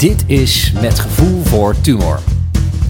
[0.00, 2.20] Dit is Met Gevoel voor Tumor.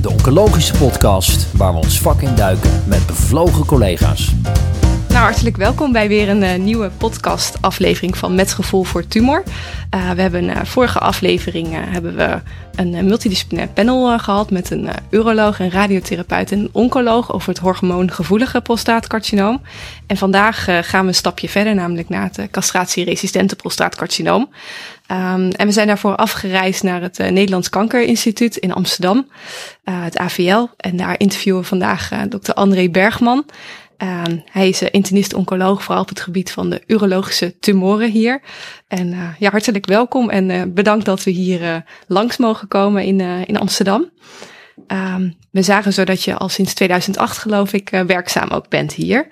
[0.02, 4.32] De oncologische podcast waar we ons vak in duiken met bevlogen collega's.
[5.08, 9.42] Nou, hartelijk welkom bij weer een uh, nieuwe podcast-aflevering van Met Gevoel voor Tumor.
[9.94, 12.40] Uh, we hebben uh, vorige aflevering hebben we
[12.74, 18.60] een multidisciplinair panel gehad met een uroloog, een radiotherapeut en een oncoloog over het hormoongevoelige
[18.60, 19.62] prostaatcarcinoom.
[20.06, 24.48] En vandaag gaan we een stapje verder, namelijk naar het castratieresistente prostaatcarcinoom.
[25.12, 29.28] Um, en we zijn daarvoor afgereisd naar het Nederlands Kankerinstituut in Amsterdam,
[29.84, 30.66] het AVL.
[30.76, 33.44] En daar interviewen we vandaag dokter André Bergman.
[33.98, 38.42] Uh, hij is internist-oncoloog, vooral op het gebied van de urologische tumoren hier.
[38.88, 44.10] En ja, hartelijk welkom en bedankt dat we hier langs mogen komen in, in Amsterdam.
[44.88, 49.28] Um, we zagen zo dat je al sinds 2008, geloof ik, werkzaam ook bent hier.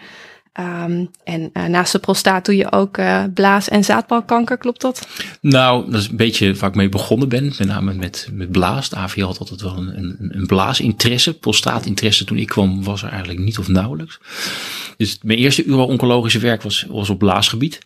[0.61, 5.09] Um, en uh, naast de prostaat doe je ook uh, blaas- en zaadbalkanker, klopt dat?
[5.41, 7.45] Nou, dat is een beetje waar ik mee begonnen ben.
[7.45, 8.89] Met name met, met blaas.
[8.89, 11.39] De had altijd wel een, een, een blaasinteresse.
[11.39, 14.21] Prostaatinteresse toen ik kwam was er eigenlijk niet of nauwelijks.
[14.97, 17.79] Dus mijn eerste uro-oncologische werk was, was op blaasgebied.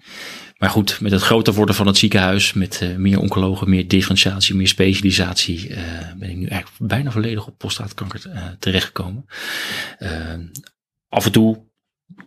[0.59, 4.55] Maar goed, met het groter worden van het ziekenhuis, met uh, meer oncologen, meer differentiatie,
[4.55, 5.75] meer specialisatie,
[6.19, 8.21] ben ik nu eigenlijk bijna volledig op prostaatkanker
[8.59, 9.25] terechtgekomen.
[11.09, 11.71] af en toe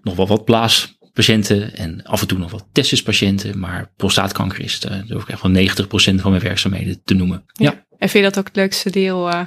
[0.01, 3.59] nog wel wat blaaspatiënten en af en toe nog wat testispatiënten.
[3.59, 7.43] Maar prostaatkanker is, uh, durf ik echt wel 90% van mijn werkzaamheden te noemen.
[7.53, 7.71] Ja.
[7.71, 7.85] ja.
[7.97, 9.29] En vind je dat ook het leukste deel?
[9.29, 9.41] Uh...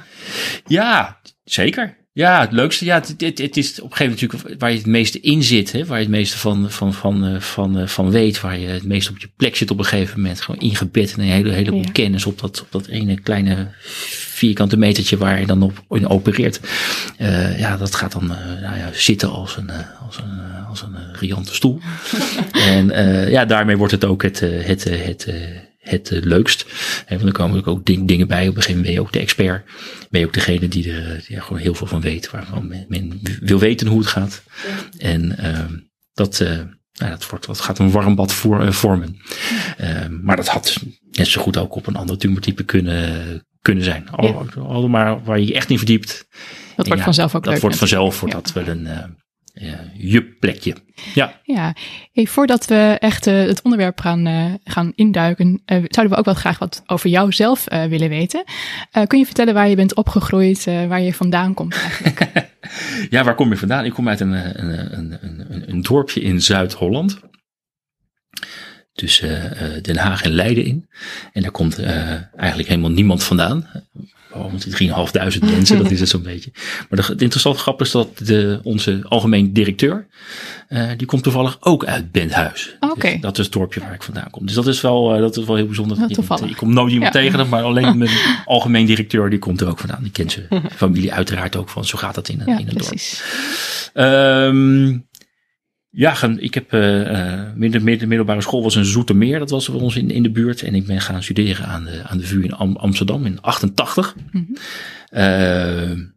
[0.65, 1.98] Ja, zeker.
[2.19, 2.85] Ja, het leukste.
[2.85, 5.43] Ja, het, het, het, is op een gegeven moment natuurlijk waar je het meeste in
[5.43, 5.71] zit.
[5.71, 8.41] Hè, waar je het meeste van, van, van, eh, van, van weet.
[8.41, 10.41] Waar je het meeste op je plek zit op een gegeven moment.
[10.41, 11.91] Gewoon ingebed in een hele, heleboel ja.
[11.91, 13.67] kennis op dat, op dat ene kleine
[14.09, 16.59] vierkante metertje waar je dan op in opereert.
[17.17, 19.71] Uh, ja, dat gaat dan uh, nou ja, zitten als een,
[20.05, 21.79] als een, als een riante stoel.
[22.51, 22.87] en
[23.29, 26.65] ja, daarmee wordt het ook het, het, het, het, het leukst.
[27.05, 28.47] En want dan komen er ook ding, dingen bij.
[28.47, 29.65] Op een gegeven moment ben je ook de expert.
[30.09, 32.29] Ben je ook degene die er die er gewoon heel veel van weet.
[32.29, 34.43] Waarvan men, men wil weten hoe het gaat.
[34.67, 35.07] Ja.
[35.07, 35.73] En ehm,
[36.13, 39.19] dat, nou, dat, wordt, dat gaat een warm bad voor, vormen.
[39.77, 40.77] Ehm, maar dat had
[41.11, 44.09] net zo goed ook op een ander tumortype kunnen, kunnen zijn.
[44.09, 44.61] Al, ja.
[44.61, 46.27] Allemaal waar je je echt in verdiept.
[46.75, 48.87] Dat wordt vanzelf ook Dat leuk wordt vanzelf, wordt dat wel een
[49.53, 50.75] uh, je plekje.
[51.13, 51.39] Ja.
[51.43, 51.75] Ja,
[52.11, 56.25] hey, voordat we echt uh, het onderwerp gaan, uh, gaan induiken, uh, zouden we ook
[56.25, 58.43] wel graag wat over jou zelf willen weten.
[59.07, 62.49] kun je vertellen waar je bent opgegroeid, waar je vandaan komt eigenlijk?
[63.15, 63.85] ja, waar kom je vandaan?
[63.85, 67.19] Ik kom uit een, een, een, een, een dorpje in Zuid-Holland
[68.93, 70.89] tussen Den Haag en Leiden in.
[71.33, 71.79] En daar komt
[72.35, 73.67] eigenlijk helemaal niemand vandaan.
[74.31, 74.55] Behalve
[75.41, 76.51] 3.500 mensen, dat is het zo'n beetje.
[76.89, 80.07] Maar de, het interessante grap is dat de, onze algemeen directeur,
[80.69, 82.75] uh, die komt toevallig ook uit Benthuis.
[82.79, 83.11] Okay.
[83.11, 84.45] Dus dat is het dorpje waar ik vandaan kom.
[84.45, 86.07] Dus dat is wel, uh, dat is wel heel bijzonder.
[86.07, 86.49] Toevallig.
[86.49, 87.19] Ik kom nooit iemand ja.
[87.19, 88.11] tegen, maar alleen mijn
[88.45, 90.03] algemeen directeur, die komt er ook vandaan.
[90.03, 93.23] Die kent zijn familie uiteraard ook van, zo gaat dat in, ja, in een precies.
[93.93, 94.07] dorp.
[94.07, 95.07] Um,
[95.91, 99.39] ja, ik heb uh, midden, middelbare school was in Zoetermeer.
[99.39, 100.61] Dat was voor ons in, in de buurt.
[100.61, 104.15] En ik ben gaan studeren aan de, aan de VU in Am, Amsterdam in 88.
[104.15, 104.55] Mm -hmm.
[105.21, 106.07] uh,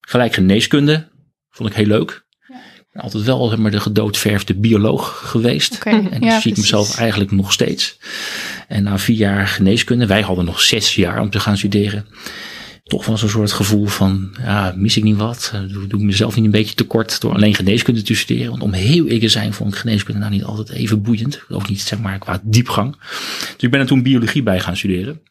[0.00, 1.08] gelijk geneeskunde.
[1.50, 2.24] Vond ik heel leuk.
[2.48, 3.00] Ja.
[3.00, 5.74] Altijd wel zeg maar, de gedoodverfde bioloog geweest.
[5.74, 7.98] Okay, en dat ja, zie ik mezelf eigenlijk nog steeds.
[8.68, 12.06] En na vier jaar geneeskunde, wij hadden nog zes jaar om te gaan studeren
[12.82, 15.52] toch wel zo'n soort gevoel van, ja, mis ik niet wat?
[15.68, 18.50] Doe, doe ik mezelf niet een beetje tekort door alleen geneeskunde te studeren?
[18.50, 21.42] Want om heel eerlijk te zijn vond ik geneeskunde nou niet altijd even boeiend.
[21.48, 22.96] Ook niet, zeg maar, qua diepgang.
[23.42, 25.22] Dus ik ben er toen biologie bij gaan studeren.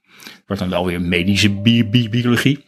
[0.46, 2.66] Wordt dan wel weer medische bi bi biologie.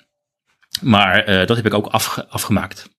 [0.82, 2.90] Maar uh, dat heb ik ook afge afgemaakt.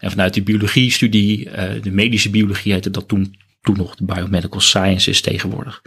[0.00, 4.60] En vanuit die biologie-studie, uh, de medische biologie heette dat toen toen nog de Biomedical
[4.60, 5.82] Sciences tegenwoordig.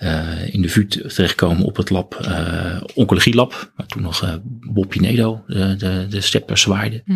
[0.00, 4.34] Uh, in de VU terechtkomen op het lab, uh, Oncologie Lab, waar toen nog uh,
[4.44, 7.02] Bob Pinedo de, de, de stepper zwaaide.
[7.04, 7.12] Hm.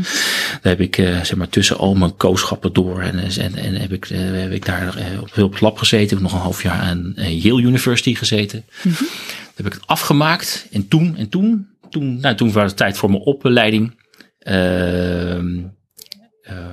[0.63, 4.05] Daar heb ik zeg maar tussen al mijn kooschappen door en, en, en heb, ik,
[4.15, 6.09] heb ik daar op, op het lab gezeten.
[6.09, 8.65] Heb ik nog een half jaar aan Yale University gezeten.
[8.83, 8.89] Hm.
[8.89, 12.97] Daar heb ik het afgemaakt en toen, en toen, toen, nou, toen was het tijd
[12.97, 13.99] voor mijn opleiding.
[14.43, 15.39] Uh,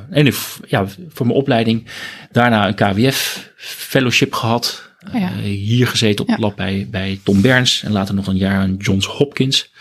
[0.09, 0.33] en
[0.67, 1.87] ja, voor mijn opleiding.
[2.31, 4.91] Daarna een KWF fellowship gehad.
[5.13, 5.31] Oh ja.
[5.31, 7.83] uh, hier gezeten op het lab bij, bij Tom Berns.
[7.83, 9.73] En later nog een jaar aan Johns Hopkins.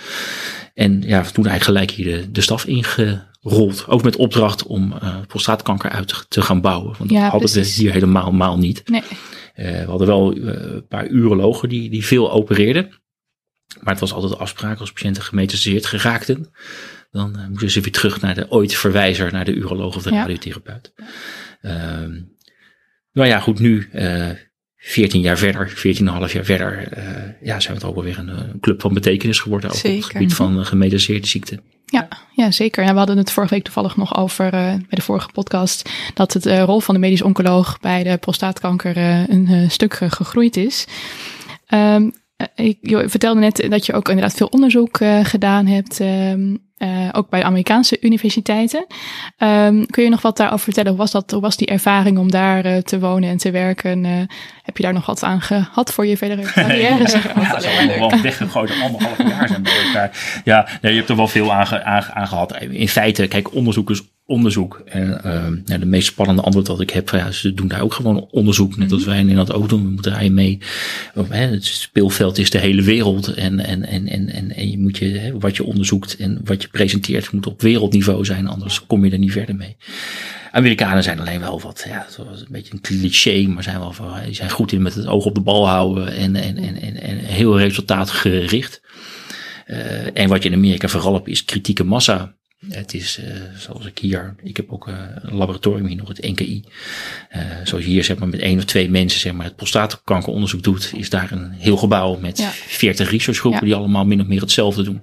[0.75, 3.85] En ja, toen eigenlijk gelijk hier de, de staf ingerold.
[3.89, 6.95] Ook met opdracht om uh, prostaatkanker uit te gaan bouwen.
[6.99, 8.83] Want ja, dat hadden we hier helemaal maal niet.
[8.89, 9.03] Nee.
[9.55, 12.91] we hadden wel een paar urologen die, die veel opereerden.
[13.81, 16.53] Maar het was altijd de afspraak als patiënten gemetastaseerd geraakten
[17.17, 20.11] dan uh, moeten ze weer terug naar de ooit verwijzer, naar de uroloog of de
[20.13, 20.21] Ja.
[20.21, 20.93] radiotherapeut.
[21.61, 22.13] Ehm
[23.17, 24.31] nou ja, goed, nu uh,
[24.77, 25.75] 14 jaar verder, 14,5
[26.33, 27.05] jaar verder, uh,
[27.43, 29.71] ja, zijn we toch ook alweer een, een, club van betekenis geworden.
[29.71, 31.61] Ook op het gebied van uh, gemediceerde ziekte.
[31.87, 32.85] Ja, ja, zeker.
[32.85, 35.91] Ja, we hadden het vorige week toevallig nog over uh, bij de vorige podcast.
[36.15, 40.87] Dat het rol van de medisch oncoloog bij de prostaatkanker een stuk gegroeid is.
[41.69, 42.13] Um,
[42.55, 46.01] ik, je vertelde net dat je ook inderdaad veel onderzoek gedaan hebt.
[46.01, 48.87] Um, uh, ook bij Amerikaanse universiteiten.
[49.39, 50.91] Um, kun je nog wat daarover vertellen?
[50.91, 54.05] Hoe was, dat, hoe was die ervaring om daar uh, te wonen en te werken?
[54.05, 54.11] Uh,
[54.63, 57.09] heb je daar nog wat aan gehad voor je verdere carrière?
[57.09, 60.41] ja, ja, ja gewoon weggegooid anderhalf jaar zijn daar.
[60.45, 62.57] Ja, nee, je hebt er wel veel aan, aan, aan gehad.
[62.61, 64.83] In feite, kijk, onderzoek is onderzoek.
[64.85, 67.95] En uh, nou, de meest spannende antwoord dat ik heb, ja, ze doen daar ook
[67.95, 69.11] gewoon onderzoek, net als mhm.
[69.11, 69.83] wij in Nederland ook doen.
[69.83, 70.59] We moeten daar mee.
[71.29, 74.99] Hè, het speelveld is de hele wereld en, en, en, en, en, en je moet
[74.99, 79.05] je, hè, wat je onderzoekt en wat je presenteert moet op wereldniveau zijn, anders kom
[79.05, 79.77] je er niet verder mee.
[80.53, 84.13] Amerikanen zijn alleen wel wat, ja, zoals een beetje een cliché, maar zijn wel van,
[84.25, 87.01] die zijn goed in met het oog op de bal houden en, en, en, en,
[87.03, 88.81] en heel resultaatgericht.
[89.67, 92.36] Uh, en wat je in Amerika vooral hebt is kritieke massa.
[92.69, 93.27] Het is uh,
[93.59, 96.65] zoals ik hier, ik heb ook uh, een laboratorium hier nog, het NKI.
[97.37, 100.63] Uh, zoals je hier zeg maar met één of twee mensen zeg maar het prostaatkankeronderzoek
[100.63, 102.51] doet, is daar een heel gebouw met ja.
[102.51, 103.67] 40 researchgroepen ja.
[103.67, 105.03] die allemaal min of meer hetzelfde doen.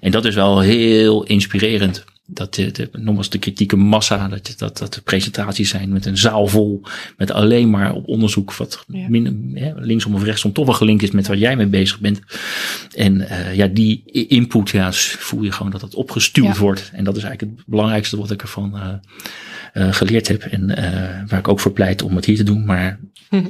[0.00, 4.78] En dat is wel heel inspirerend dat de, de, nogmaals de kritieke massa, dat, dat,
[4.78, 6.82] dat de presentaties zijn met een zaal vol,
[7.16, 9.08] met alleen maar op onderzoek wat ja.
[9.08, 12.20] min, ja, linksom of rechtsom toch wel gelinkt is met waar jij mee bezig bent.
[12.94, 16.60] En uh, ja, die input, ja, voel je gewoon dat het opgestuurd ja.
[16.60, 16.90] wordt.
[16.92, 18.92] En dat is eigenlijk het belangrijkste wat ik ervan uh,
[19.74, 20.42] uh, geleerd heb.
[20.42, 20.66] En
[21.28, 22.64] waar ik ook voor pleit om het hier te doen.
[22.64, 23.48] Maar hm.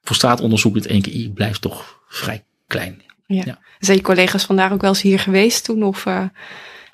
[0.00, 3.02] prostaatonderzoek met één keer blijft toch vrij klein.
[3.26, 3.58] Ja.
[3.78, 5.82] Zijn je collega's vandaag ook wel eens hier geweest toen?
[5.82, 6.06] Of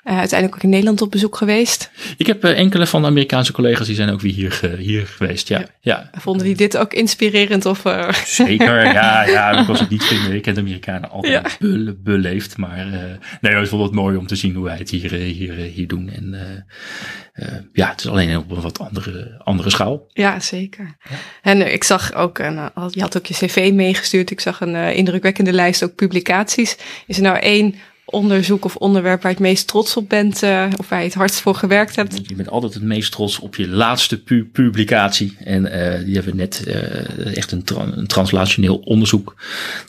[0.05, 1.91] uh, uiteindelijk ook in Nederland op bezoek geweest.
[2.17, 5.47] Ik heb uh, enkele van de Amerikaanse collega's die zijn ook weer hier, hier geweest.
[5.47, 5.67] Ja, ja.
[5.81, 6.09] ja.
[6.19, 7.65] Vonden die dit ook inspirerend?
[7.65, 8.13] Of, uh...
[8.13, 9.59] Zeker, ja, ja.
[9.59, 10.33] Ik was het niet vinden.
[10.33, 11.67] Ik ken de Amerikanen altijd ja.
[11.67, 12.57] be beleefd.
[12.57, 12.87] Maar
[13.41, 16.09] nee, ik vond het mooi om te zien hoe wij het hier, hier, hier doen.
[16.09, 16.35] En
[17.73, 20.09] ja, het is alleen op een wat andere, andere schaal.
[20.13, 20.95] Ja, zeker.
[21.09, 21.15] Ja.
[21.41, 24.31] En ik zag ook, een, je had ook je cv meegestuurd.
[24.31, 26.77] Ik zag een indrukwekkende lijst ook publicaties.
[27.07, 27.75] Is er nou één
[28.05, 31.13] onderzoek of onderwerp waar je het meest trots op bent uh, of waar je het
[31.13, 32.19] hardst voor gewerkt hebt?
[32.27, 35.37] Je bent altijd het meest trots op je laatste pu publicatie.
[35.39, 39.35] En uh, die hebben net uh, echt een, een, translationeel onderzoek.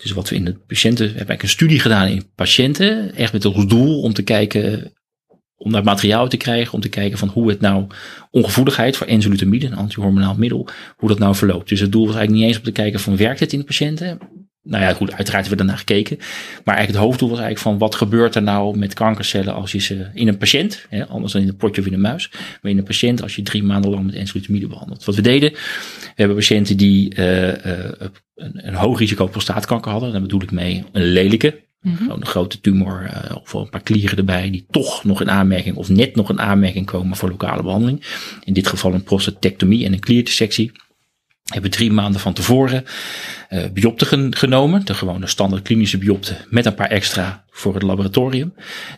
[0.03, 3.15] Dus wat we in de patiënten, we hebben eigenlijk een studie gedaan in patiënten.
[3.15, 4.93] Echt met als doel om te kijken,
[5.57, 6.75] om daar materiaal te krijgen.
[6.75, 7.87] Om te kijken van hoe het nou
[8.31, 11.69] ongevoeligheid voor enzalutamide, een antihormonaal middel, hoe dat nou verloopt.
[11.69, 13.65] Dus het doel was eigenlijk niet eens om te kijken van werkt het in de
[13.65, 14.19] patiënten
[14.67, 16.17] nou ja, goed, uiteraard hebben we daarna gekeken.
[16.65, 19.81] Maar eigenlijk het hoofddoel was eigenlijk van wat gebeurt er nou met kankercellen als je
[19.81, 22.31] ze in een patiënt, hè, anders dan in een potje of in een muis,
[22.63, 25.05] maar in een patiënt als je drie maanden lang met enzalutamide behandelt.
[25.05, 27.55] Wat we deden, we hebben patiënten die uh, uh,
[28.35, 30.13] een, een hoog risico prostaatkanker hadden.
[30.13, 32.11] Daar bedoel ik mee een lelijke, Mm -hmm.
[32.11, 35.89] een grote tumor uh, of een paar klieren erbij die toch nog in aanmerking of
[35.89, 38.03] net nog in aanmerking komen voor lokale behandeling.
[38.45, 40.73] In dit geval een prostatectomie en een kliertissectie
[41.53, 42.85] hebben drie maanden van tevoren
[43.51, 44.85] uh, biopten genomen.
[44.85, 48.55] De gewone standaard klinische biopte met een paar extra voor het laboratorium.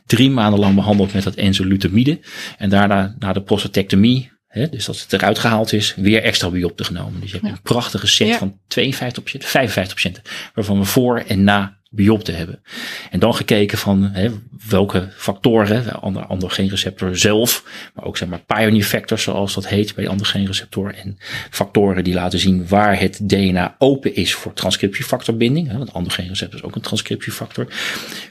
[0.06, 2.21] Drie maanden lang behandeld met dat enzalutamide.
[2.59, 6.87] En daarna, na de prostatectomie, hè, dus dat het eruit gehaald is, weer extra biopten
[6.87, 7.21] genomen.
[7.21, 7.55] Dus je hebt ja.
[7.55, 8.39] een prachtige set ja.
[8.39, 10.23] van 52 patiënten, 55 patiënten.
[10.55, 12.62] Waarvan we voor en na biopte hebben.
[13.11, 14.30] En dan gekeken van hè,
[14.68, 17.64] welke factoren, ander, androgeenreceptor zelf,
[17.95, 21.18] maar ook zeg maar pioneer factors zoals dat heet bij de androgeenreceptor en
[21.50, 26.64] factoren die laten zien waar het DNA open is voor transcriptiefactorbinding, hè, want androgeenreceptor is
[26.64, 27.66] ook een transcriptiefactor.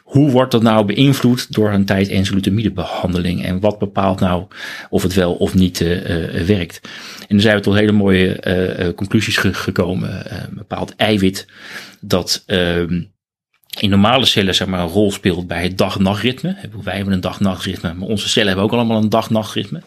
[0.04, 4.48] Hoe wordt dat nou beïnvloed door een tijd enzalutamide behandeling en wat bepaalt nou
[4.90, 5.98] of het wel of niet uh,
[6.46, 6.80] werkt?
[7.20, 8.44] En dan zijn we tot hele mooie
[8.88, 10.34] uh, conclusies ge gekomen.
[10.44, 11.48] een bepaald eiwit
[12.02, 13.02] dat ehm,
[13.80, 16.56] in normale cellen zeg maar, een rol speelt bij het dag-nachtritme.
[16.84, 19.82] Wij hebben een dag-nachtritme, maar onze cellen hebben ook allemaal een dag-nachtritme.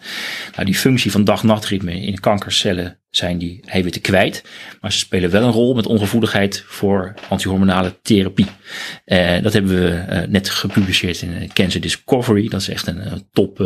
[0.53, 4.43] Nou, die functie van dag-nachtritme in kankercellen zijn die eiwitten kwijt.
[4.81, 8.47] Maar ze spelen wel een rol met ongevoeligheid voor antihormonale therapie.
[9.05, 12.47] Uh, dat hebben we uh, net gepubliceerd in Cancer Discovery.
[12.49, 13.63] Dat is echt een uh, top,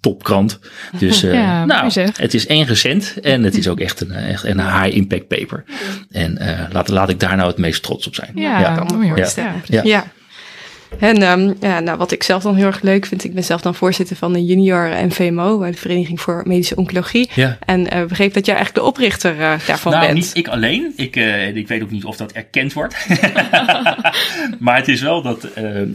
[0.00, 0.58] topkrant.
[0.98, 4.60] Dus ja, nou, het is één recent en het is ook echt een, echt een
[4.60, 5.64] high impact paper.
[6.10, 6.38] En
[6.72, 8.30] laat, laat ik daar nou het meest trots op zijn.
[8.34, 8.74] Ja, ja.
[8.74, 9.62] kan me voorstellen.
[9.64, 9.82] ja.
[9.82, 10.12] ja.
[10.98, 13.60] En um, ja, nou, wat ik zelf dan heel erg leuk vind, ik ben zelf
[13.60, 17.30] dan voorzitter van de junior NVMO, de Vereniging voor Medische Oncologie.
[17.34, 17.58] Ja.
[17.66, 20.18] En uh, begreep dat jij eigenlijk de oprichter uh, daarvan nou, bent.
[20.18, 20.92] niet ik alleen.
[20.96, 23.06] Ik, uh, ik weet ook niet of dat erkend wordt.
[24.64, 25.48] maar het is wel dat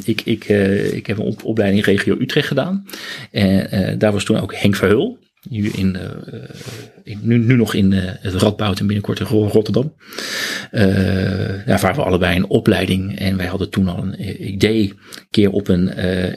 [0.04, 0.46] ik, ik,
[0.94, 2.86] ik heb een op opleiding regio Utrecht gedaan.
[3.32, 5.18] En daar was toen ook Henk Verheul.
[5.50, 6.42] Nu, in, uh,
[7.04, 9.94] in, nu, nu nog in uh, het Radboud en binnenkort in Rotterdam.
[11.66, 13.20] daar waren we allebei in opleiding.
[13.20, 14.82] En wij hadden toen al een idee.
[14.84, 15.92] Een keer op een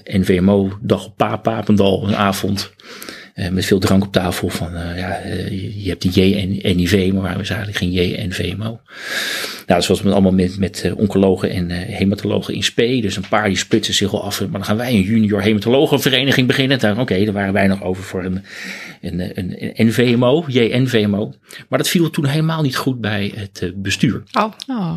[0.04, 2.72] NVMO-dag op pa Papendal, een avond.
[3.50, 5.20] Met veel drank op tafel van, ja,
[5.60, 8.80] je hebt die JNIV, maar is eigenlijk geen JNVMO?
[9.66, 13.00] Nou, zoals met allemaal met, met oncologen en hematologen in spe.
[13.00, 14.40] Dus een paar die splitsen zich al af.
[14.40, 16.90] Maar dan gaan wij een junior hematologenvereniging beginnen.
[16.90, 18.44] Oké, okay, daar waren wij nog over voor een,
[19.00, 21.34] een, een, een NVMO, JNVMO.
[21.68, 24.22] Maar dat viel toen helemaal niet goed bij het bestuur.
[24.32, 24.52] Oh.
[24.66, 24.96] oh.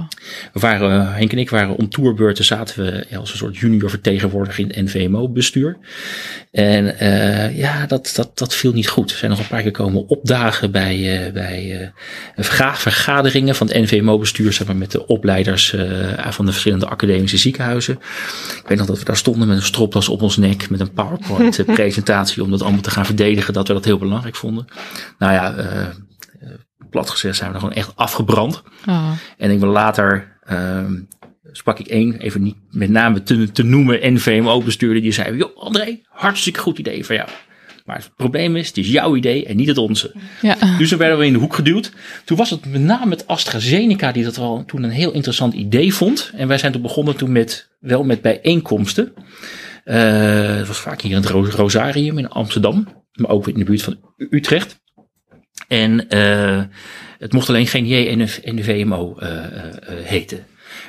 [0.53, 4.63] We waren, Henk en ik waren om tourbeurten, zaten we als een soort junior vertegenwoordiger
[4.63, 5.77] in het NVMO bestuur.
[6.51, 6.95] En
[7.55, 9.12] ja, dat, dat dat, dat viel niet goed.
[9.12, 11.91] We zijn nog een paar keer komen opdagen bij, uh, bij
[12.36, 17.38] uh, vergaderingen van het NVMO-bestuur, zeg maar, met de opleiders uh, van de verschillende academische
[17.38, 17.93] ziekenhuizen.
[18.57, 20.93] Ik weet nog dat we daar stonden met een stropdas op ons nek, met een
[20.93, 24.65] PowerPoint-presentatie, om dat allemaal te gaan verdedigen, dat we dat heel belangrijk vonden.
[25.17, 25.55] Nou ja,
[26.95, 28.63] plat gezegd zijn we dan gewoon echt afgebrand.
[28.88, 29.12] Oh.
[29.38, 30.93] En ik wil later ehm,
[31.51, 36.01] sprak ik één, even niet met name te, te noemen, NVMO-bestuurder, die zei, joh André,
[36.09, 37.29] hartstikke goed idee van jou.
[37.86, 40.15] Maar het probleem is, het is jouw idee en niet het onze.
[40.42, 40.77] Ja.
[40.77, 41.92] Dus dan werden we in de hoek geduwd.
[42.24, 45.94] Toen was het met name met AstraZeneca die dat wel toen een heel interessant idee
[45.94, 46.32] vond.
[46.36, 49.13] En wij zijn toen begonnen toen met, wel met bijeenkomsten.
[49.86, 52.88] Uh, het was vaak hier in het Rosarium in Amsterdam.
[53.13, 54.80] Maar ook in de buurt van Utrecht.
[55.68, 56.63] En uh,
[57.18, 59.39] het mocht alleen geen JNVMO uh, uh,
[60.04, 60.46] heten.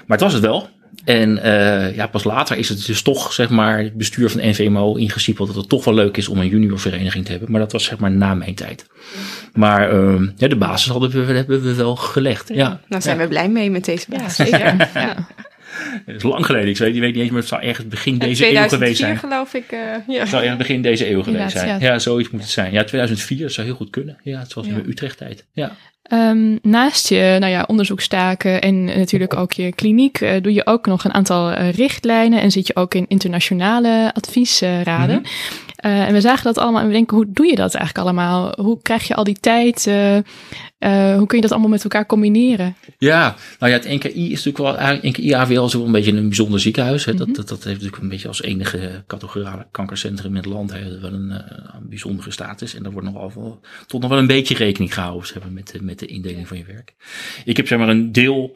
[0.07, 0.69] Maar het was het wel.
[1.07, 4.95] En uh, ja, pas later is het dus toch, zeg maar, het bestuur van NVMO
[4.95, 7.51] ingesiepeld dat het toch wel leuk is om een juniorvereniging te hebben.
[7.51, 8.87] Maar dat was zeg maar na mijn tijd.
[9.53, 12.49] Maar uh, ja, de basis hadden we, hebben we wel gelegd.
[12.55, 12.81] Ja.
[12.89, 14.49] Nou zijn we blij mee met deze basis.
[14.49, 14.91] Ja, zeker.
[14.95, 15.27] ja.
[16.07, 16.69] Het is lang geleden.
[16.69, 19.19] Ik weet, ik weet niet eens, maar het zou ergens begin deze eeuw geweest zijn.
[19.19, 19.73] geloof ik.
[19.73, 20.21] Uh, ja.
[20.21, 21.81] Het zou ergens begin deze eeuw geweest zijn.
[21.81, 21.99] Ja.
[21.99, 22.73] zoiets moet het zijn.
[22.73, 24.19] Ja, 2004 dat zou heel goed kunnen.
[24.23, 24.73] Ja, het was ja.
[24.73, 25.47] in Utrecht tijd.
[25.53, 25.77] Ja.
[26.13, 30.87] Um, naast je nou ja, onderzoekstaken en natuurlijk ook je kliniek uh, doe je ook
[30.87, 35.17] nog een aantal uh, richtlijnen en zit je ook in internationale adviesraden.
[35.17, 35.25] Mm
[35.77, 35.91] -hmm.
[35.91, 38.53] uh, en we zagen dat allemaal en we denken, hoe doe je dat eigenlijk allemaal?
[38.61, 39.91] Hoe krijg je al die tijd?
[41.17, 42.77] hoe kun je dat allemaal met elkaar combineren?
[42.99, 46.27] Ja, nou ja, het NKI is natuurlijk wel, NKI AVL is wel een beetje een
[46.29, 47.05] bijzonder ziekenhuis.
[47.05, 47.13] Hè.
[47.13, 47.27] Mm -hmm.
[47.27, 51.01] dat, dat, dat, heeft natuurlijk een beetje als enige categorale kankercentrum in het land hè,
[51.01, 52.75] wel een, een bijzondere status.
[52.75, 55.96] En daar wordt nog wel, tot nog wel een beetje rekening gehouden hebben met, met
[55.99, 56.95] de indeling van je werk.
[57.45, 58.53] Ik heb zeg maar een deel,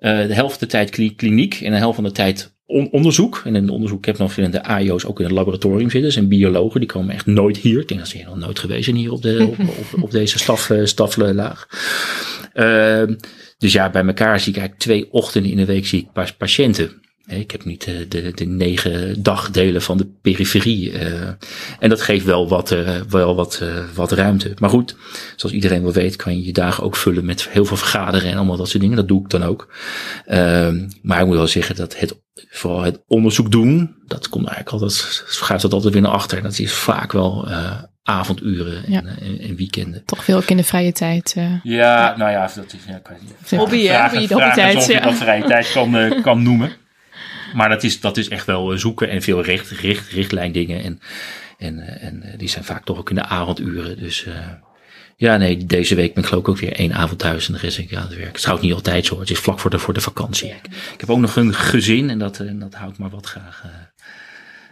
[0.00, 3.42] uh, de helft de tijd kliniek en de helft van de tijd on onderzoek.
[3.44, 6.12] En in het onderzoek ik heb nog de AIO's ook in het laboratorium zitten.
[6.12, 7.80] Zijn biologen, die komen echt nooit hier.
[7.80, 10.10] Ik denk dat ze hier nog nooit geweest zijn hier op, de, op, op, op
[10.10, 11.68] deze staf, uh, staflaag.
[12.54, 13.02] Uh,
[13.58, 17.02] dus ja, bij elkaar zie ik eigenlijk twee ochtenden in de week zie ik patiënten.
[17.26, 20.92] Ik heb niet de, de, de negen dagdelen van de periferie.
[20.92, 21.28] Uh,
[21.78, 24.52] en dat geeft wel wat, uh, wel wat, uh, wat ruimte.
[24.58, 24.96] Maar goed,
[25.36, 28.36] zoals iedereen wel weet, kan je je dagen ook vullen met heel veel vergaderen en
[28.36, 28.96] allemaal dat soort dingen.
[28.96, 29.74] Dat doe ik dan ook.
[31.02, 35.22] maar ik moet wel zeggen dat het, vooral het onderzoek doen, dat komt eigenlijk altijd,
[35.24, 36.38] gaat dat altijd weer naar achter.
[36.38, 37.48] En dat is vaak wel
[38.02, 39.02] avonduren en, ja.
[39.20, 40.04] en, en, weekenden.
[40.04, 41.34] Toch veel ook in de vrije tijd.
[41.38, 43.60] Uh, ja, nou ja, dat is ja, ik weet niet.
[43.60, 44.10] Hobby, hè?
[44.10, 44.28] Je
[45.00, 46.72] dat vrije tijd kan, kan noemen.
[47.54, 50.82] Maar dat is, dat is echt wel eh, zoeken en veel richt, richt, richtlijndingen.
[50.82, 51.00] En,
[51.58, 53.98] en, eh, en eh, die zijn vaak toch ook in de avonduren.
[53.98, 54.34] Dus uh,
[55.16, 57.58] ja, nee, deze week ben ik geloof ik ook weer één avond thuis en de
[57.58, 58.26] rest ben ik aan het werk.
[58.26, 59.20] Het is trouwens niet altijd zo.
[59.20, 60.48] Het is vlak voor de, voor de vakantie.
[60.48, 63.62] Ik, ik heb ook nog een gezin en dat, en dat houdt maar wat graag
[63.66, 63.72] uh,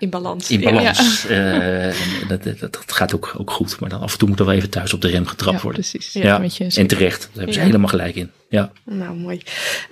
[0.03, 0.51] in balans.
[0.51, 1.27] In balans.
[1.29, 1.87] Ja.
[1.87, 1.95] Uh,
[2.29, 3.81] dat, dat, dat, gaat ook, ook goed.
[3.81, 5.63] Maar dan af en toe moet er wel even thuis op de rem getrapt ja,
[5.63, 5.81] worden.
[5.81, 6.13] Precies.
[6.13, 6.67] Ja, ja.
[6.75, 7.21] en terecht.
[7.21, 8.31] Daar hebben ze helemaal gelijk in.
[8.53, 8.71] Ja.
[8.85, 9.43] Nou, mooi.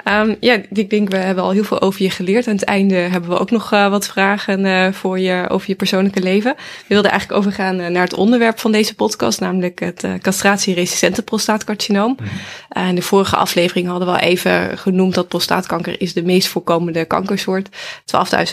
[0.05, 2.47] Um, ja, ik denk we hebben al heel veel over je geleerd.
[2.47, 5.75] Aan het einde hebben we ook nog uh, wat vragen uh, voor je over je
[5.75, 6.55] persoonlijke leven.
[6.57, 12.17] We wilden eigenlijk overgaan naar het onderwerp van deze podcast, namelijk het castratieresistente prostaatcarcinoom.
[12.75, 12.88] Mm.
[12.88, 17.05] in de vorige aflevering hadden we al even genoemd dat prostaatkanker is de meest voorkomende
[17.05, 17.69] kankersoort.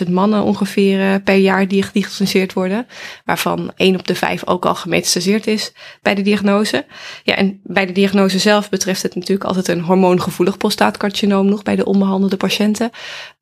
[0.04, 2.86] 12.000 mannen ongeveer per jaar die gediagnosticeerd worden,
[3.24, 6.86] waarvan 1 op de 5 ook al gemetastaseerd is bij de diagnose.
[7.22, 11.76] Ja, en bij de diagnose zelf betreft het natuurlijk altijd een hormoongevoelig prostaatcarcinoom nog bij
[11.76, 12.90] de onbehandelde patiënten.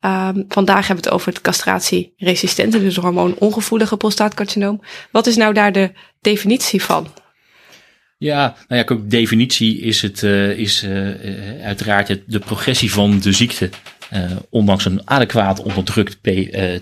[0.01, 4.81] Um, vandaag hebben we het over het castratieresistente, dus hormoonongevoelige prostaatcarcinoom.
[5.11, 7.07] Wat is nou daar de definitie van?
[8.19, 13.31] Ja, nou ja, definitie is het uh, is uh, uiteraard het, de progressie van de
[13.31, 13.69] ziekte,
[14.49, 16.17] ondanks een adequaat onderdrukt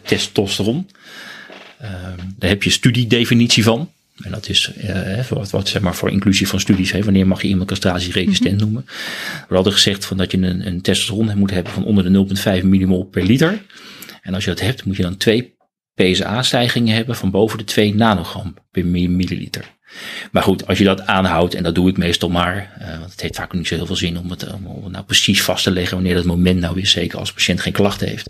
[0.02, 0.90] testosteron.
[1.80, 3.90] Ehm, daar heb je studiedefinitie van.
[4.24, 6.92] En dat is uh, wat, wat zeg maar voor inclusie van studies.
[6.92, 8.60] Hè, wanneer mag je iemand castratieresistent mm -hmm.
[8.60, 8.86] noemen?
[9.48, 12.66] We hadden gezegd van dat je een, een testosteron moet hebben van onder de 0,5
[12.66, 13.62] millimol per liter.
[14.22, 15.56] En als je dat hebt, moet je dan twee
[15.94, 19.75] PSA-stijgingen hebben van boven de 2 nanogram per milliliter.
[20.32, 23.22] Maar goed, als je dat aanhoudt, en dat doe ik meestal maar, uh, want het
[23.22, 25.72] heeft vaak niet zo heel veel zin om het, om het nou precies vast te
[25.72, 28.30] leggen wanneer dat moment nou is, zeker als de patiënt geen klachten heeft.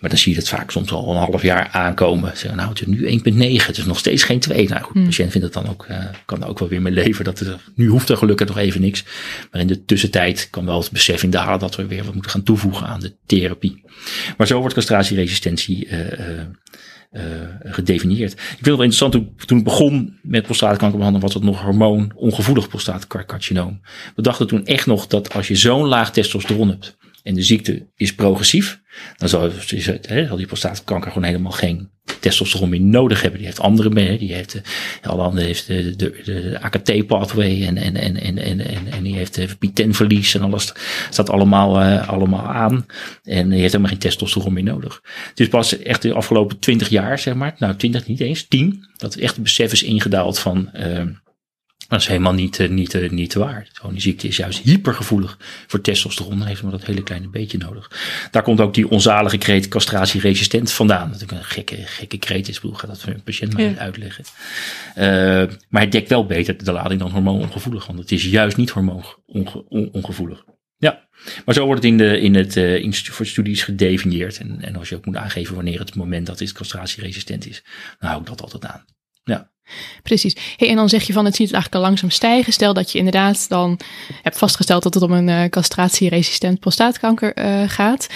[0.00, 2.36] Maar dan zie je het vaak soms al een half jaar aankomen.
[2.36, 3.20] Zeggen, nou, het is nu
[3.60, 4.68] 1,9, het is nog steeds geen 2.
[4.68, 6.92] Nou goed, de patiënt vindt het dan ook, uh, kan er ook wel weer mee
[6.92, 7.24] leven.
[7.24, 9.04] Dat er, nu hoeft er gelukkig nog even niks.
[9.50, 12.30] Maar in de tussentijd kan wel het besef in dalen dat we weer wat moeten
[12.30, 13.82] gaan toevoegen aan de therapie.
[14.36, 15.96] Maar zo wordt castratieresistentie uh,
[17.12, 17.22] uh,
[17.62, 18.32] gedefinieerd.
[18.32, 22.68] Ik vind het wel interessant, toen, toen ik begon met prostaatkankerbehandeling was het nog hormoonongevoelig
[22.68, 23.80] prostaatcarcinoom.
[24.14, 27.88] We dachten toen echt nog dat als je zo'n laag testosteron hebt en de ziekte
[27.96, 28.80] is progressief,
[29.16, 29.50] dan zal,
[30.26, 33.38] zal die prostaatkanker gewoon helemaal geen testosteron meer nodig hebben.
[33.38, 34.18] Die heeft andere mee.
[34.18, 34.60] Die heeft,
[35.02, 39.58] alle andere heeft de, de, de AKT-pathway en, en, en, en, en, en, die heeft
[39.58, 40.72] pitenverlies en alles
[41.10, 42.86] staat allemaal, allemaal aan.
[43.22, 45.02] En die heeft helemaal geen testosteron meer nodig.
[45.34, 49.14] Is pas echt de afgelopen twintig jaar, zeg maar, nou twintig niet eens, tien, dat
[49.14, 50.70] echt het besef is ingedaald van...
[50.76, 51.02] Uh,
[51.92, 53.68] dat is helemaal niet, uh, niet, uh, niet waar.
[53.72, 56.38] Gewoon die ziekte is juist hypergevoelig voor testosteron.
[56.38, 57.90] Dan heeft maar dat hele kleine beetje nodig.
[58.30, 61.10] Daar komt ook die onzalige kreet castratieresistent vandaan.
[61.10, 62.56] Dat een gekke, gekke kreet is.
[62.56, 63.76] Ik bedoel, ga dat voor een patiënt maar ja.
[63.76, 64.24] uitleggen.
[64.98, 65.04] Uh,
[65.68, 67.86] maar het dekt wel beter de lading dan hormoonongevoelig.
[67.86, 70.44] Want het is juist niet hormoonongevoelig.
[70.76, 71.08] Ja,
[71.44, 74.38] maar zo wordt het in, de, in het uh, instituut voor studies gedefinieerd.
[74.38, 77.64] En, en als je ook moet aangeven wanneer het moment dat het castratieresistent is,
[77.98, 78.84] dan hou ik dat altijd aan.
[79.24, 79.51] Ja.
[80.02, 80.36] Precies.
[80.56, 82.52] Hey, en dan zeg je van het ziet het eigenlijk al langzaam stijgen.
[82.52, 83.80] Stel dat je inderdaad dan
[84.22, 88.06] hebt vastgesteld dat het om een uh, castratieresistent prostaatkanker uh, gaat.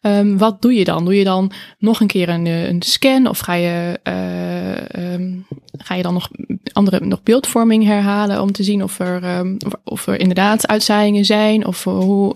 [0.00, 1.04] Um, wat doe je dan?
[1.04, 5.46] Doe je dan nog een keer een, een scan of ga je, um,
[5.76, 6.28] ga je dan nog
[6.72, 11.66] andere nog beeldvorming herhalen om te zien of er, of, of, er inderdaad uitzaaiingen zijn
[11.66, 12.34] of hoe.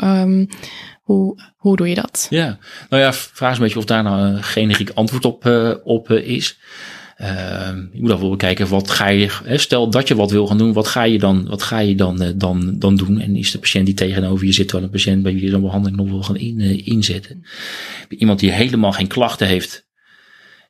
[1.00, 2.27] Hoe, hoe doe je dat?
[2.31, 2.59] Ja,
[2.89, 5.50] nou ja, vraag is een beetje of daar nou een generiek antwoord op,
[5.85, 6.59] op is.
[7.21, 7.27] Uh,
[7.93, 10.59] je moet dan wel kijken, wat ga je, hè, stel dat je wat wil gaan
[10.59, 13.21] doen, wat ga je dan, wat ga je dan, uh, dan, dan doen?
[13.21, 15.61] En is de patiënt die tegenover je zit wel een patiënt bij wie je zo'n
[15.61, 17.45] behandeling nog wil gaan in, uh, inzetten?
[18.09, 19.87] Iemand die helemaal geen klachten heeft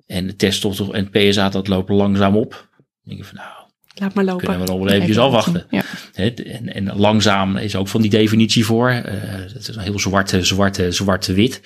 [0.07, 2.51] en de testosteron en het PSA dat lopen langzaam op.
[2.51, 3.61] Dan denk je van nou,
[3.95, 4.47] Laat maar lopen.
[4.47, 5.67] Kunnen we nog wel eventjes afwachten.
[5.71, 5.83] Ja.
[6.15, 8.91] En, en, langzaam is ook van die definitie voor.
[8.91, 9.03] Uh,
[9.53, 11.61] dat is een heel zwarte, zwarte, zwarte wit.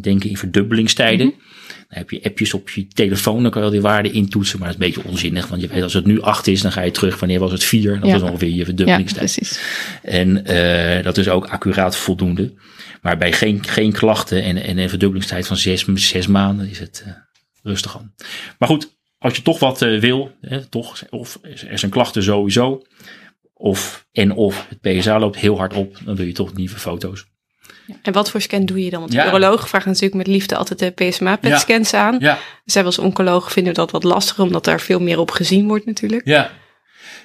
[0.00, 1.26] Denken in verdubbelingstijden.
[1.26, 1.52] Mm -hmm.
[1.94, 4.58] Dan heb je appjes op je telefoon, dan kan je al die waarden intoetsen.
[4.58, 6.72] Maar dat is een beetje onzinnig, want je weet als het nu 8 is, dan
[6.72, 7.18] ga je terug.
[7.18, 8.00] Wanneer was het 4?
[8.00, 8.14] Dat ja.
[8.14, 9.34] is ongeveer je verdubbelingstijd.
[9.34, 9.60] Ja, precies.
[10.02, 12.52] En uh, dat is ook accuraat voldoende.
[13.02, 16.78] Maar bij geen, geen klachten en, en een verdubbelingstijd van 6 zes, zes maanden is
[16.78, 17.12] het uh,
[17.62, 18.14] rustig aan.
[18.58, 22.82] Maar goed, als je toch wat uh, wil, hè, toch, of er zijn klachten sowieso,
[23.54, 27.24] of en of het PSA loopt heel hard op, dan wil je toch nieuwe foto's.
[28.02, 29.00] En wat voor scan doe je dan?
[29.00, 29.26] Want de ja.
[29.26, 32.16] urologen vragen natuurlijk met liefde altijd de PSMA-PET-scans aan.
[32.18, 32.38] Ja.
[32.64, 36.22] Zij als oncoloog vinden dat wat lastiger, omdat daar veel meer op gezien wordt natuurlijk.
[36.24, 36.50] Ja,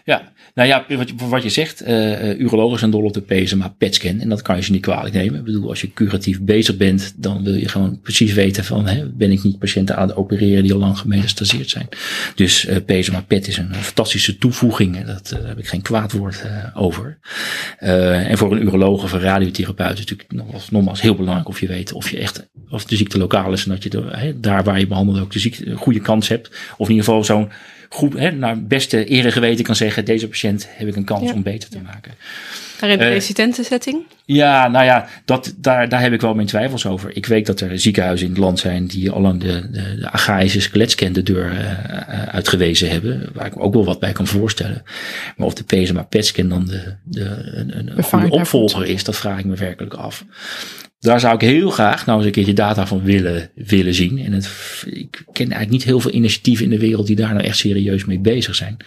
[0.04, 0.32] ja.
[0.54, 4.20] Nou ja, wat je, wat je zegt, uh, urologen zijn dol op de PSMA PET-scan
[4.20, 5.40] en dat kan je ze niet kwalijk nemen.
[5.40, 9.06] Ik bedoel, als je curatief bezig bent, dan wil je gewoon precies weten van, hè,
[9.10, 11.88] ben ik niet patiënten aan het opereren die al lang gemetastaseerd zijn.
[12.36, 16.44] Dus uh, PSMA PET is een fantastische toevoeging, dat, daar heb ik geen kwaad woord
[16.74, 17.20] over.
[17.78, 21.68] en voor een uroloog of een radiotherapeut is het natuurlijk nogmaals, heel belangrijk of je
[21.68, 24.80] weet of je echt, of de ziekte lokaal is en dat je hè, daar waar
[24.80, 26.48] je behandelt ook de ziekte goede kans hebt.
[26.78, 27.50] Of in ieder geval zo'n
[27.90, 31.34] goed, hè, naar beste ere geweten kan zeggen, deze patiënt heb ik een kans ja.
[31.34, 32.14] om beter te maken.
[32.82, 34.04] Maar in de uh, resistentensetting?
[34.26, 37.16] Ja, nou ja, dat, daar, daar heb ik wel mijn twijfels over.
[37.16, 40.10] Ik weet dat er ziekenhuizen in het land zijn die al lang de, de, de
[40.12, 43.30] achaïsche skeletscan de deur uh, uitgewezen hebben.
[43.34, 44.84] Waar ik me ook wel wat bij kan voorstellen.
[45.38, 49.40] Maar of de PSMA PET-scan dan de, de, een, een goede opvolger is, dat vraag
[49.40, 50.26] ik me werkelijk af.
[51.00, 54.20] Daar zou ik heel graag nou eens een keertje data van willen, willen zien.
[54.20, 54.50] En het,
[54.86, 58.06] ik ken eigenlijk niet heel veel initiatieven in de wereld die daar nou echt serieus
[58.06, 58.78] mee bezig zijn.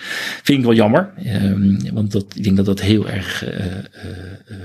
[0.42, 3.66] Vind ik wel jammer, um, want dat, ik denk dat dat heel erg uh, uh,
[4.50, 4.56] uh,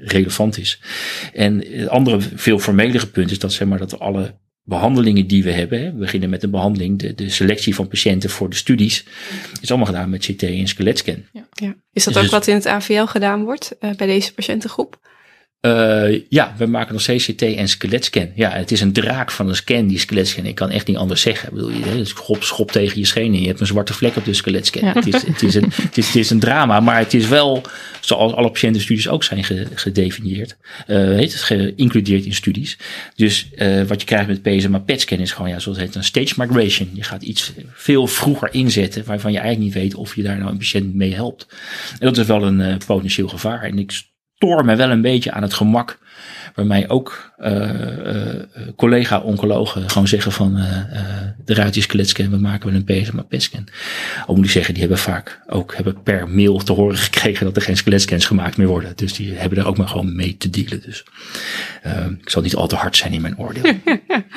[0.00, 0.80] relevant is.
[1.32, 5.52] En het andere, veel formelige punt is dat, zeg maar, dat alle behandelingen die we
[5.52, 9.04] hebben, hè, we beginnen met een behandeling, de, de selectie van patiënten voor de studies,
[9.60, 11.24] is allemaal gedaan met CT en skeletscan.
[11.32, 11.46] Ja.
[11.52, 11.74] ja.
[11.92, 14.98] Is dat dus ook wat in het AVL gedaan wordt bij deze patiëntengroep?
[15.60, 18.30] Uh, ja, we maken nog CCT en skeletscan.
[18.34, 20.46] Ja, het is een draak van een scan, die skeletscan.
[20.46, 21.48] Ik kan echt niet anders zeggen.
[21.48, 23.40] Ik bedoel, je schop, schop tegen je schenen.
[23.40, 24.84] Je hebt een zwarte vlek op de skeletscan.
[24.84, 24.92] Ja.
[24.92, 27.62] Het, is, het, is een, het, is, het is een drama, maar het is wel,
[28.00, 32.78] zoals alle patiëntenstudies ook zijn gedefinieerd, uh, heet het geïncludeerd in studies.
[33.14, 36.04] Dus uh, wat je krijgt met PSMA PET-scan is gewoon, ja, zoals het heet, een
[36.04, 36.90] stage migration.
[36.92, 40.50] Je gaat iets veel vroeger inzetten, waarvan je eigenlijk niet weet of je daar nou
[40.50, 41.46] een patiënt mee helpt.
[41.98, 43.62] En dat is wel een potentieel gevaar.
[43.62, 43.90] En ik
[44.36, 45.98] stoor me wel een beetje aan het gemak
[46.54, 47.34] Waarmee ook
[48.76, 50.58] collega-oncologen gewoon zeggen van
[51.44, 53.68] eruit die skeletscan, we maken wel een PSMA PET-scan.
[54.26, 57.56] Ook moet ik zeggen, die hebben vaak ook hebben per mail te horen gekregen dat
[57.56, 58.92] er geen skeletscans gemaakt meer worden.
[58.96, 60.82] Dus die hebben er ook maar gewoon mee te dealen.
[60.82, 61.04] Dus
[62.20, 63.72] ik zal niet al te hard zijn in mijn oordeel.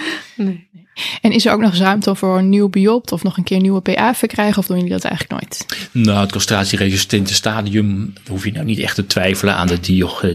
[0.35, 0.78] nee.
[1.21, 3.61] En is er ook nog ruimte voor een nieuw biopt of nog een keer een
[3.61, 5.65] nieuwe PA verkrijgen of doen jullie dat eigenlijk nooit?
[5.91, 9.79] Nou, het castratieresistente stadium hoef je nou niet echt te twijfelen aan de,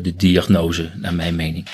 [0.02, 1.66] de diagnose, naar mijn mening.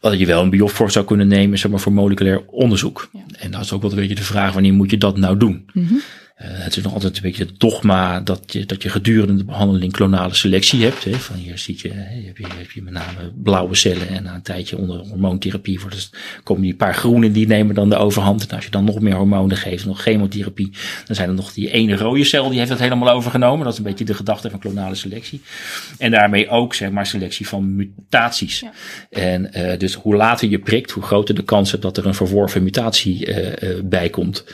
[0.00, 3.10] Wat je wel een biopt voor zou kunnen nemen, zeg maar voor moleculair onderzoek.
[3.38, 5.66] En dat is ook wel een beetje de vraag, wanneer moet je dat nou doen?
[5.72, 6.00] Mm
[6.36, 9.92] het is nog altijd een beetje het dogma dat je, dat je gedurende de behandeling
[9.92, 11.04] klonale selectie hebt.
[11.04, 11.12] Hè.
[11.12, 14.42] Van hier ziet je, heb je, heb je met name blauwe cellen en na een
[14.42, 16.10] tijdje onder hormoontherapie wordt
[16.42, 18.46] komen die paar groene die nemen dan de overhand.
[18.46, 20.70] En als je dan nog meer hormonen geeft, nog chemotherapie,
[21.06, 23.64] dan zijn er nog die ene rode cel die heeft het helemaal overgenomen.
[23.64, 25.40] Dat is een beetje de gedachte van klonale selectie.
[25.98, 28.60] En daarmee ook zeg maar selectie van mutaties.
[28.60, 28.72] Ja.
[29.10, 32.14] En uh, dus hoe later je prikt, hoe groter de kans hebt dat er een
[32.14, 34.44] verworven mutatie uh, bij komt.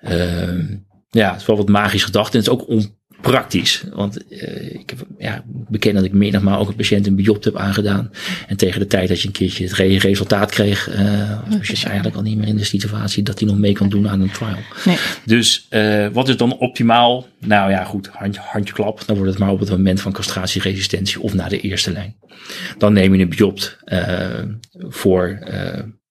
[0.00, 0.64] Ehm,
[1.12, 2.32] ja, het is wel wat magisch gedacht.
[2.32, 3.84] En het is ook onpraktisch.
[3.92, 7.56] Want uh, ik heb, ja, bekend dat ik menigmaal ook een patiënt een biopt heb
[7.56, 8.10] aangedaan.
[8.46, 12.16] En tegen de tijd dat je een keertje het resultaat kreeg, uh, was je eigenlijk
[12.16, 14.58] al niet meer in de situatie dat hij nog mee kan doen aan een trial.
[14.84, 14.96] Nee.
[15.24, 17.26] Dus uh, wat is dan optimaal?
[17.38, 19.06] Nou ja, goed, handje, handje klap.
[19.06, 22.16] Dan wordt het maar op het moment van castratieresistentie of na de eerste lijn.
[22.78, 23.78] Dan neem je een biopt
[24.88, 25.38] voor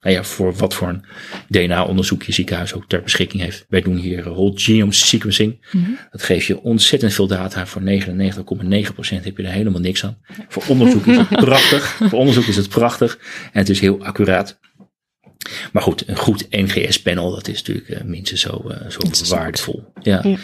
[0.01, 1.03] nou ja, voor wat voor een
[1.47, 3.65] DNA-onderzoek je ziekenhuis ook ter beschikking heeft.
[3.69, 5.65] Wij doen hier whole genome sequencing.
[5.71, 7.65] Mm Dat geeft je ontzettend veel data.
[7.65, 7.87] Voor 99,9%
[9.23, 10.17] heb je er helemaal niks aan.
[10.47, 11.85] Voor onderzoek is het prachtig.
[11.85, 13.17] Voor onderzoek is het prachtig.
[13.51, 14.59] En het is heel accuraat.
[15.71, 19.83] Maar goed, een goed NGS-panel, dat is natuurlijk uh, minstens zo, uh, zo waardevol.
[20.01, 20.19] Ja.
[20.23, 20.37] ja.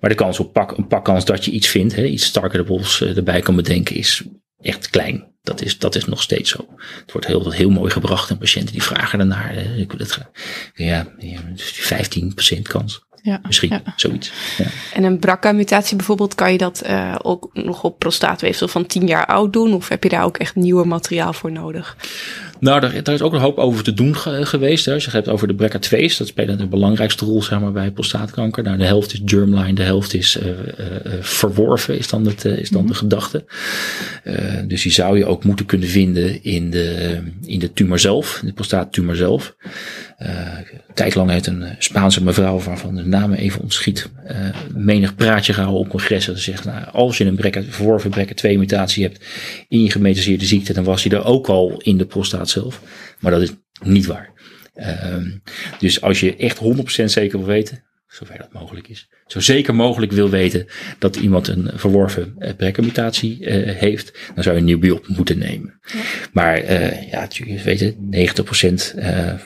[0.00, 3.16] Maar de kans op pak, een pakkans dat je iets vindt, hè, iets targetables uh,
[3.16, 4.22] erbij kan bedenken, is
[4.62, 5.30] echt klein.
[5.42, 6.66] Dat is, dat is nog steeds zo.
[7.00, 9.54] Het wordt heel, heel mooi gebracht en patiënten die vragen ernaar.
[9.56, 10.18] Ik dat,
[10.74, 11.06] ja,
[12.58, 13.04] 15% kans.
[13.22, 13.92] Ja, Misschien ja.
[13.96, 14.32] zoiets.
[14.58, 14.64] Ja.
[14.94, 19.26] En een BRCA-mutatie bijvoorbeeld, kan je dat uh, ook nog op prostaatweefsel van 10 jaar
[19.26, 19.74] oud doen?
[19.74, 21.96] Of heb je daar ook echt nieuwe materiaal voor nodig?
[22.62, 24.84] Nou, daar, daar, is ook een hoop over te doen geweest.
[24.84, 24.92] Hè.
[24.92, 27.90] Als je het hebt over de BRCA2's, dat speelt de belangrijkste rol zeg maar, bij
[27.90, 28.62] prostaatkanker.
[28.62, 30.54] Nou, de helft is germline, de helft is uh, uh,
[31.20, 32.92] verworven, is dan, het, is dan mm -hmm.
[32.92, 33.44] de gedachte.
[34.66, 38.46] dus die zou je ook moeten kunnen vinden in de, in de tumor zelf, in
[38.46, 39.56] de prostaattumor zelf.
[40.94, 44.08] tijdlang heeft een Spaanse mevrouw, waarvan de naam even ontschiet,
[44.74, 46.32] menig praatje gehouden op congressen.
[46.32, 49.24] Dat zegt, nou, als je een BRCA, verworven BRCA2 mutatie hebt
[49.68, 52.80] in je gemetaseerde ziekte, dan was je er ook al in de prostaat zelf.
[53.20, 54.30] Maar dat is niet waar.
[54.74, 55.42] Um,
[55.78, 56.58] dus als je echt
[57.00, 60.66] 100% zeker wil weten, zover dat mogelijk is, zo zeker mogelijk wil weten
[60.98, 65.38] dat iemand een verworven uh, BRCA-mutatie uh, heeft, dan zou je een nieuw biop moeten
[65.38, 65.78] nemen.
[65.92, 66.00] Ja.
[66.32, 67.96] Maar uh, ja, je weet 90%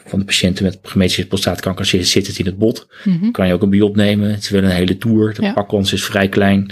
[0.05, 2.87] van de patiënten met gemetische prostaatkanker zit, zit het in het bot.
[3.05, 3.31] Mm -hmm.
[3.31, 4.31] Kan je ook een biop nemen.
[4.31, 5.35] Het is wel een hele tour.
[5.35, 5.53] De ja.
[5.53, 6.71] pakkans is vrij klein.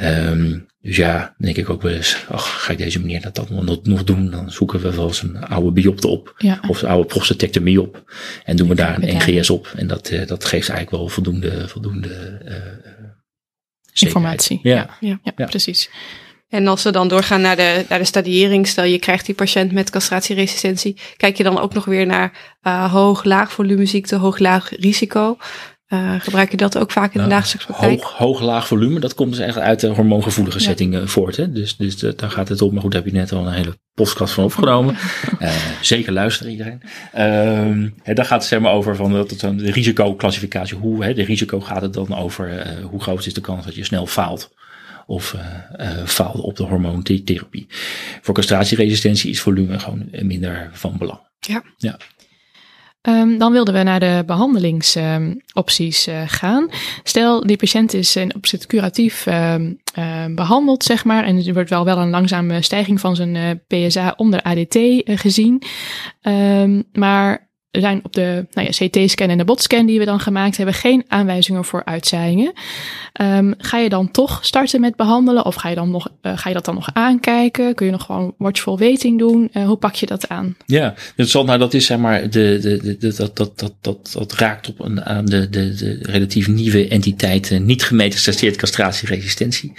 [0.00, 3.50] Um, dus ja, denk ik ook wel eens, ach, ga ik deze meneer dat, dat
[3.50, 4.30] nog, nog doen?
[4.30, 6.34] Dan zoeken we wel eens een oude biopte op.
[6.38, 6.60] Ja.
[6.68, 8.12] Of een oude prostatectomie op.
[8.44, 9.72] En doen we daar een NGS op.
[9.76, 12.56] En dat, uh, dat geeft eigenlijk wel voldoende, voldoende uh,
[13.92, 14.60] informatie.
[14.62, 14.74] Ja.
[15.00, 15.90] Ja, ja, ja, precies.
[16.48, 19.72] En als we dan doorgaan naar de, naar de stadiëring, stel je krijgt die patiënt
[19.72, 24.70] met castratieresistentie, kijk je dan ook nog weer naar uh, hoog, laag volumeziekte, hoog, laag
[24.78, 25.36] risico.
[25.92, 28.00] Uh, gebruik je dat ook vaak in de nou, dagelijkse praktijk?
[28.00, 30.64] Hoog, hoog, laag volume, dat komt dus echt uit de hormoongevoelige ja.
[30.64, 31.36] setting uh, voort.
[31.36, 31.52] Hè?
[31.52, 32.72] Dus, dus uh, daar gaat het op.
[32.72, 34.96] Maar goed, daar heb je net al een hele podcast van opgenomen.
[35.80, 36.82] zeker luisteren iedereen.
[38.02, 40.76] Hè, daar gaat het zeg maar over van dat, dat, de risicoclassificatie.
[40.76, 43.84] Hoe, hè, de risico gaat het dan over hoe groot is de kans dat je
[43.84, 44.54] snel faalt
[45.06, 45.36] of
[46.04, 47.66] faalt op de hormoontherapie.
[48.22, 51.20] Voor castratieresistentie is volume gewoon minder van belang.
[51.38, 51.62] Ja.
[51.76, 51.98] ja.
[53.08, 56.68] Um, dan wilden we naar de behandelingsopties um, uh, gaan.
[57.02, 61.24] Stel, die patiënt is in, op zit curatief um, uh, behandeld, zeg maar.
[61.24, 65.62] En er wordt wel, wel een langzame stijging van zijn PSA onder ADT gezien.
[66.92, 70.56] maar er zijn op de nou ja, CT-scan en de botscan die we dan gemaakt
[70.56, 72.52] hebben geen aanwijzingen voor uitzaaiingen.
[73.20, 76.48] Um, ga je dan toch starten met behandelen of ga je, dan nog, uh, ga
[76.48, 77.74] je dat dan nog aankijken?
[77.74, 79.50] Kun je nog gewoon watchful waiting doen?
[79.52, 80.56] Uh, hoe pak je dat aan?
[80.66, 84.10] Ja, dat, zal, nou, dat is zeg maar, de, de, de, dat, dat, dat, dat,
[84.12, 89.72] dat raakt op een, aan de, de, de relatief nieuwe entiteit uh, niet gemetastaseerd castratieresistentie.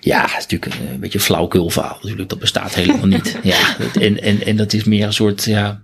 [0.00, 1.98] Ja, dat is natuurlijk een, een beetje flauwkul verhaal.
[2.02, 3.38] Natuurlijk, dat bestaat helemaal niet.
[3.42, 5.82] Ja, en, en, en dat is meer een soort, ja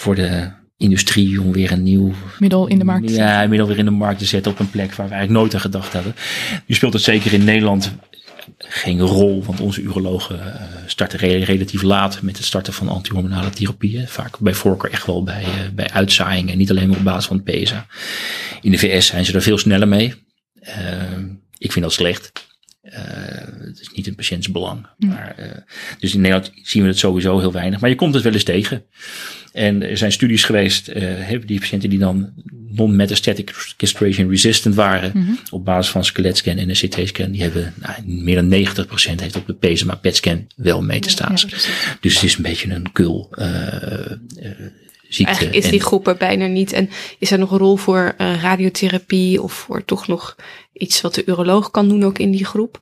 [0.00, 3.78] voor de industrie om weer een nieuw middel in de markt te ja, middel weer
[3.78, 6.14] in de markt te zetten op een plek waar we eigenlijk nooit aan gedacht hadden.
[6.66, 7.92] Nu speelt het zeker in Nederland
[8.58, 10.54] geen rol, want onze urologen uh,
[10.86, 14.08] starten relatief laat met het starten van antihormonale therapieën.
[14.08, 17.42] Vaak bij voorkeur echt wel bij, uh, bij uitzaaiingen, niet alleen maar op basis van
[17.44, 17.86] het PSA.
[18.60, 20.14] In de VS zijn ze er veel sneller mee.
[21.58, 22.48] ik vind dat slecht.
[22.90, 24.86] Het is niet in patiëntsbelang.
[24.98, 25.34] Maar,
[25.98, 27.80] dus in Nederland zien we het sowieso heel weinig.
[27.80, 28.84] Maar je komt het wel eens tegen.
[29.52, 32.32] En er zijn studies geweest, uh, die patiënten die dan
[32.68, 35.38] non-metastatic castration resistant waren, mm -hmm.
[35.50, 39.46] op basis van skeletscan en een CT-scan, die hebben nou, meer dan 90% heeft op
[39.46, 41.46] de PSMA PET-scan wel metastase.
[41.48, 41.56] Ja,
[42.00, 43.28] dus het is een beetje een kul.
[43.30, 44.50] Uh, uh,
[45.08, 45.32] ziekte.
[45.32, 46.72] Eigenlijk is die groep er bijna niet.
[46.72, 50.36] En is er nog een rol voor uh, radiotherapie of voor toch nog
[50.72, 52.80] iets wat de uroloog kan doen ook in die groep?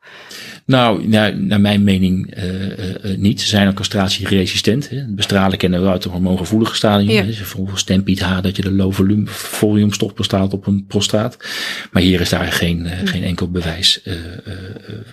[0.64, 2.68] Nou, naar, naar mijn mening uh,
[3.05, 3.40] uh, niet.
[3.40, 4.88] Ze zijn ook castratieresistent.
[4.88, 5.05] Hè.
[5.09, 7.11] Bestralen kennen we uit de hormoongevoelige stadium.
[7.11, 7.24] Ja.
[7.24, 11.37] Bijvoorbeeld Stampede H, dat je de low volume volumestof bestaat op een prostaat.
[11.92, 14.01] Maar hier is daar geen, uh, geen enkel bewijs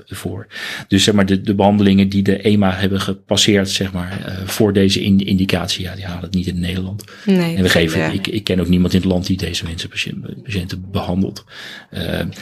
[0.06, 0.48] voor.
[0.88, 5.04] Dus zeg maar de, de behandelingen die de EMA hebben gepasseerd, zeg maar, voor deze
[5.04, 7.04] in, indicatie, ja, die halen het niet in Nederland.
[7.26, 9.90] Nee, en we geven, ik, ik ken ook niemand in het land die deze mensen
[9.90, 11.44] patiënten, patiënten behandelt.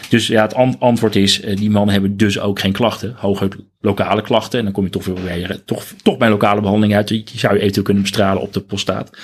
[0.10, 4.60] dus ja, het antwoord is, die mannen hebben dus ook geen klachten hooguit lokale klachten.
[4.60, 7.08] En dan kom je toch weer toch, toch bij lokale behandeling uit.
[7.08, 9.18] Die zou je eventueel kunnen bestralen op de prostaat.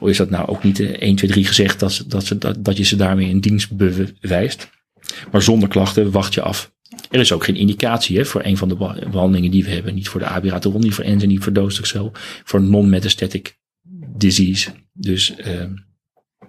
[0.00, 2.76] Of is dat nou ook niet 1, 2, 3 gezegd dat, dat, ze, dat, dat
[2.76, 4.70] je ze daarmee in dienst bewijst.
[5.32, 6.74] Maar zonder klachten wacht je af.
[7.10, 8.76] Er is ook geen indicatie hè, voor een van de
[9.10, 9.94] behandelingen die we hebben.
[9.94, 12.12] Niet voor de abiraterol, niet voor enzyme, niet voor doosdoxel.
[12.44, 13.58] Voor non-metastatic
[14.16, 14.70] disease.
[14.92, 15.34] Dus...
[15.46, 15.62] Uh,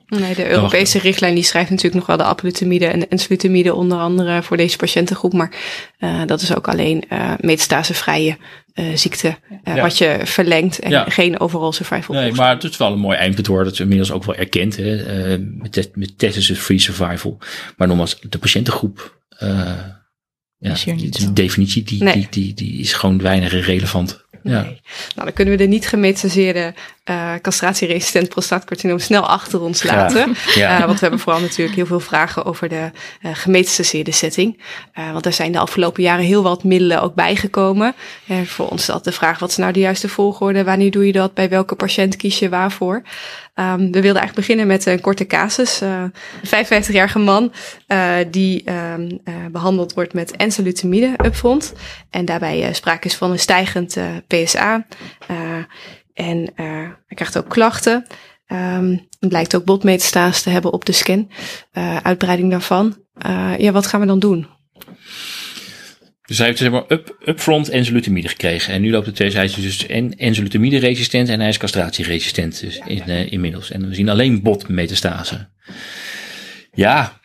[0.08, 3.98] Nee, de Europese richtlijn die schrijft natuurlijk nog wel de aplutamide en de enzalutamide onder
[3.98, 5.34] andere voor deze patiëntengroep.
[5.34, 5.52] Maar
[6.00, 8.38] uh, dat is ook alleen uh, metastasevrije
[8.74, 9.82] uh, ziekte ja.
[9.82, 11.06] wat je verlengt en ja.
[11.10, 12.16] geen overall survival.
[12.16, 15.38] Nee, maar het is wel een mooi eindpunt dat is inmiddels ook wel erkend hè,
[15.38, 17.38] met, met tests free survival.
[17.78, 19.20] Maar nogmaals, de patiëntengroep,
[20.60, 22.14] ja, de definitie die, nee.
[22.14, 24.26] die, die, die is gewoon weinig relevant.
[24.50, 24.62] Ja.
[24.62, 24.82] Nee.
[25.16, 26.74] Nou, dan kunnen we de niet gemetastaseerde
[27.10, 30.36] uh, castratieresistent prostaatcarcinoom snel achter ons laten.
[30.56, 30.80] Ja.
[30.80, 34.62] Uh, want we hebben vooral natuurlijk heel veel vragen over de uh, gemetastaseerde setting.
[35.12, 37.96] want er zijn de afgelopen jaren heel wat middelen ook bijgekomen.
[38.46, 40.64] voor ons is dat de vraag, wat is nou de juiste volgorde?
[40.64, 41.34] Wanneer doe je dat?
[41.34, 43.04] Bij welke patiënt kies je waarvoor?
[43.60, 45.82] Um, we wilden eigenlijk beginnen met een korte casus.
[45.82, 46.12] een
[46.46, 47.54] 55-jarige man
[48.32, 49.20] die um,
[49.52, 51.74] behandeld wordt met enzalutamide upfront.
[52.10, 54.86] En daarbij sprake is van een stijgend PSA.
[56.18, 56.66] En uh,
[57.08, 58.06] hij krijgt ook klachten.
[58.48, 61.32] Um, blijkt ook botmetastase te hebben op de scan.
[61.74, 62.98] Uh, uitbreiding daarvan.
[63.26, 64.48] Uh, ja, wat gaan we dan doen?
[66.28, 68.74] Dus hij heeft zeg maar up, upfront enzalutamide gekregen.
[68.74, 69.32] En nu loopt het twee.
[69.32, 73.72] Hij is dus en enzalutamide resistent en hij is castratieresistent dus in, uh, inmiddels.
[73.72, 75.48] En we zien alleen botmetastase.
[76.74, 77.20] Ja,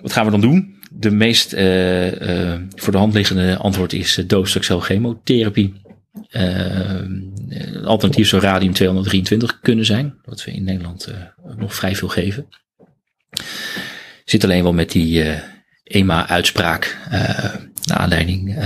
[0.00, 0.76] wat gaan we dan doen?
[0.90, 5.74] De meest uh, uh, voor de hand liggende antwoord is uh, chemotherapie.
[7.84, 11.08] Alternatief zou radium 223 kunnen zijn, wat we in Nederland
[11.56, 12.46] nog vrij veel geven.
[14.24, 15.24] Zit alleen wel met die
[15.84, 16.98] EMA-uitspraak,
[17.88, 18.56] naar aanleiding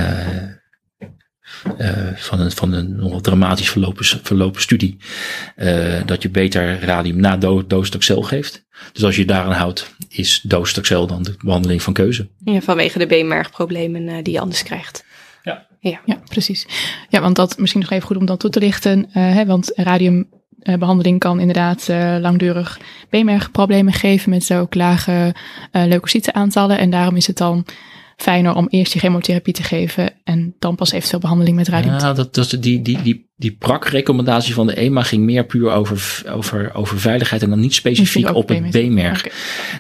[2.14, 4.96] van een, van een nogal dramatisch verlopen, verlopen studie,
[6.04, 8.64] dat je beter radium na do doostaxel geeft.
[8.92, 12.28] Dus als je daaraan houdt, is doostaxel dan de behandeling van keuze.
[12.44, 15.04] Ja, vanwege de beenmergproblemen die je anders krijgt.
[15.80, 16.00] Ja.
[16.04, 16.66] ja, precies.
[17.08, 18.98] Ja, want dat misschien nog even goed om dan toe te lichten.
[18.98, 22.80] Uh, hè, want radiumbehandeling kan inderdaad uh, langdurig
[23.11, 25.35] beenmergproblemen geven met ook lage
[25.72, 26.78] uh, leukocyteaantallen.
[26.78, 27.66] En daarom is het dan
[28.22, 31.92] fijner om eerst die chemotherapie te geven en dan pas eventueel behandeling met radium.
[31.92, 36.22] Ja, dat, dat, die, die, die, die PRAC-recommendatie van de EMA ging meer puur over,
[36.28, 39.35] over, over veiligheid en dan niet specifiek op het B-merk.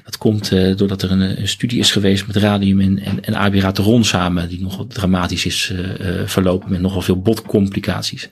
[0.04, 3.36] Dat komt uh, doordat er een, een, studie is geweest met radium en, en, en
[3.36, 8.28] abiraterol samen, die nogal dramatisch is uh, verlopen met nogal veel botcomplicaties.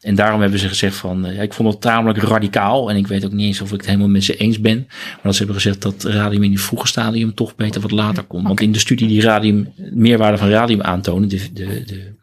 [0.00, 3.24] En daarom hebben ze gezegd van, ja, ik vond het tamelijk radicaal en ik weet
[3.24, 5.56] ook niet eens of ik het helemaal met ze eens ben, maar dat ze hebben
[5.56, 8.42] gezegd dat radium in die vroege stadium toch beter wat later komt.
[8.42, 8.46] Okay.
[8.46, 12.18] Want in de studie die radium, meerwaarde van radium aantonen, de, de, de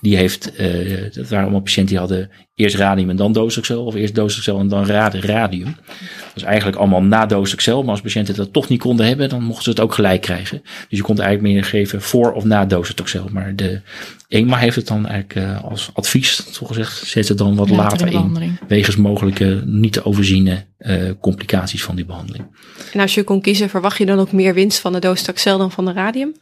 [0.00, 3.94] die heeft, uh, dat waren allemaal patiënten die hadden eerst radium en dan docetaxel, of
[3.94, 5.76] eerst docetaxel en dan radium.
[6.18, 9.42] Dat is eigenlijk allemaal na docetaxel, maar als patiënten dat toch niet konden hebben, dan
[9.42, 10.62] mochten ze het ook gelijk krijgen.
[10.62, 13.28] Dus je kon eigenlijk meer geven voor of na docetaxel.
[13.32, 13.80] Maar de
[14.28, 18.12] EMA heeft het dan eigenlijk uh, als advies, zo gezegd, zet het dan wat later
[18.12, 22.44] in, wegens mogelijke niet te overziene uh, complicaties van die behandeling.
[22.92, 25.70] En als je kon kiezen, verwacht je dan ook meer winst van de docetaxel dan
[25.70, 26.34] van de radium?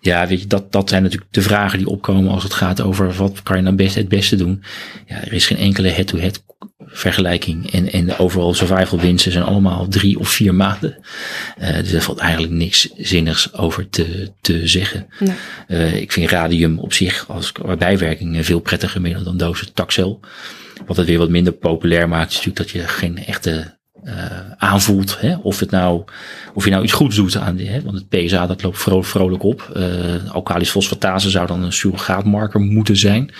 [0.00, 3.12] Ja, weet je, dat, dat zijn natuurlijk de vragen die opkomen als het gaat over
[3.12, 4.62] wat kan je nou best het beste doen.
[5.06, 6.44] Ja, er is geen enkele head-to-head
[6.86, 10.98] vergelijking en, en de overal survival winsten zijn allemaal drie of vier maanden.
[11.60, 15.06] Uh, dus er valt eigenlijk niks zinnigs over te, te zeggen.
[15.18, 15.34] Nee.
[15.68, 20.20] Uh, ik vind radium op zich als bijwerking veel prettiger middel dan dozen taxel.
[20.86, 23.75] Wat het weer wat minder populair maakt is natuurlijk dat je geen echte
[24.56, 25.20] aanvoelt.
[25.20, 25.36] Hè?
[25.36, 26.04] Of, het nou,
[26.54, 27.68] of je nou iets goeds doet aan die.
[27.68, 27.82] Hè?
[27.82, 29.72] Want het PSA dat loopt vrolijk, vrolijk op.
[29.76, 33.30] Uh, alkalis fosfatase zou dan een surrogaatmarker moeten zijn.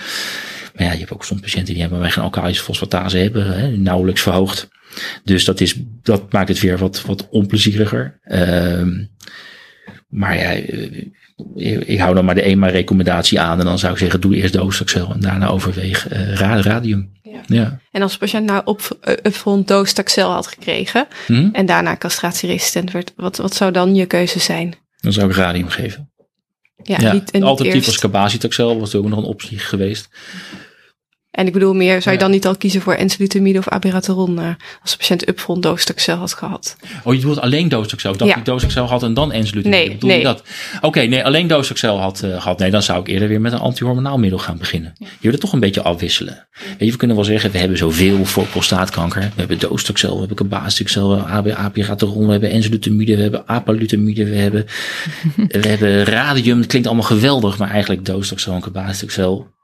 [0.75, 3.77] Maar ja, je hebt ook soms patiënten die hebben wij geen alkalische fosfatase hebben, hè,
[3.77, 4.69] nauwelijks verhoogd.
[5.25, 8.21] Dus dat, is, dat maakt het weer wat, wat onplezieriger.
[8.25, 8.83] Uh,
[10.09, 11.07] maar ja, eh,
[11.87, 13.59] ik hou dan maar de EMA-recommendatie aan.
[13.59, 17.13] En dan zou ik zeggen, doe eerst doostaxel en daarna overweeg uh, radium.
[17.23, 17.41] Ja.
[17.47, 17.81] ja.
[17.91, 21.49] En als de patiënt nou op upfront doostaxel had gekregen hm?
[21.53, 24.75] en daarna castratieresistent werd, wat, wat zou dan je keuze zijn?
[25.01, 26.11] Dan zou ik radium geven.
[26.83, 27.13] Ja, ja.
[27.13, 30.09] Niet, alternatief als cabazitaxel was ook nog een optie geweest.
[31.37, 34.49] En ik bedoel meer, zou je dan niet al kiezen voor enzalutamide of abiraterol uh,
[34.83, 36.77] als de patiënt upfront doostaxel had gehad?
[37.05, 38.13] Oh, je bedoelt alleen doostaxel?
[38.13, 38.41] Ik dacht ja.
[38.43, 39.83] doostaxel had en dan enzalutamide.
[39.83, 40.23] Nee, bedoel nee.
[40.23, 40.43] dat?
[40.81, 42.59] Oké, nee, alleen doostaxel had uh, gehad.
[42.59, 44.93] Nee, dan zou ik eerder weer met een antihormonaal middel gaan beginnen.
[44.99, 46.49] Je wil het toch een beetje afwisselen.
[46.51, 49.21] Weet je, we kunnen wel zeggen, we hebben zoveel voor prostaatkanker.
[49.21, 54.25] We hebben doostaxel, we hebben cabazitaxel, we hebben abiraterol, we hebben enzalutamide, we hebben apalutamide,
[54.25, 54.67] we hebben,
[55.61, 56.59] we hebben radium.
[56.59, 59.55] Het klinkt allemaal geweldig, maar eigenlijk doostaxel en cabazitaxel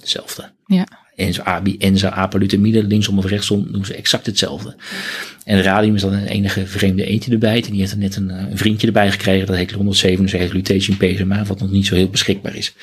[0.00, 0.56] hetzelfde.
[0.68, 0.86] Ja.
[1.78, 4.76] Enza, apalutamide, linksom of rechtsom, doen ze exact hetzelfde.
[5.44, 7.62] En radium is dan een enige vreemde eentje erbij.
[7.64, 11.44] En die heeft er net een, een, vriendje erbij gekregen, dat heet 177 lutein PSMA,
[11.44, 12.74] wat nog niet zo heel beschikbaar is.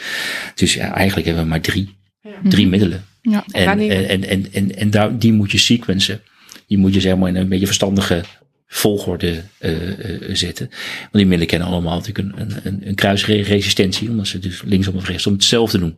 [0.56, 2.30] Dus ja, eigenlijk hebben we maar drie, ja.
[2.44, 2.72] drie mhm.
[2.72, 3.06] middelen.
[3.22, 3.46] Ja.
[3.52, 6.22] En, en, en, en, en, en daar, die moet je sequencen.
[6.68, 8.24] Die moet je zeg maar in een beetje verstandige
[8.68, 10.68] volgorde uh, uh, zetten.
[11.00, 15.08] Want die middelen kennen allemaal natuurlijk een, een, een kruisresistentie, omdat ze dus linksom of
[15.08, 15.98] rechtsom hetzelfde doen.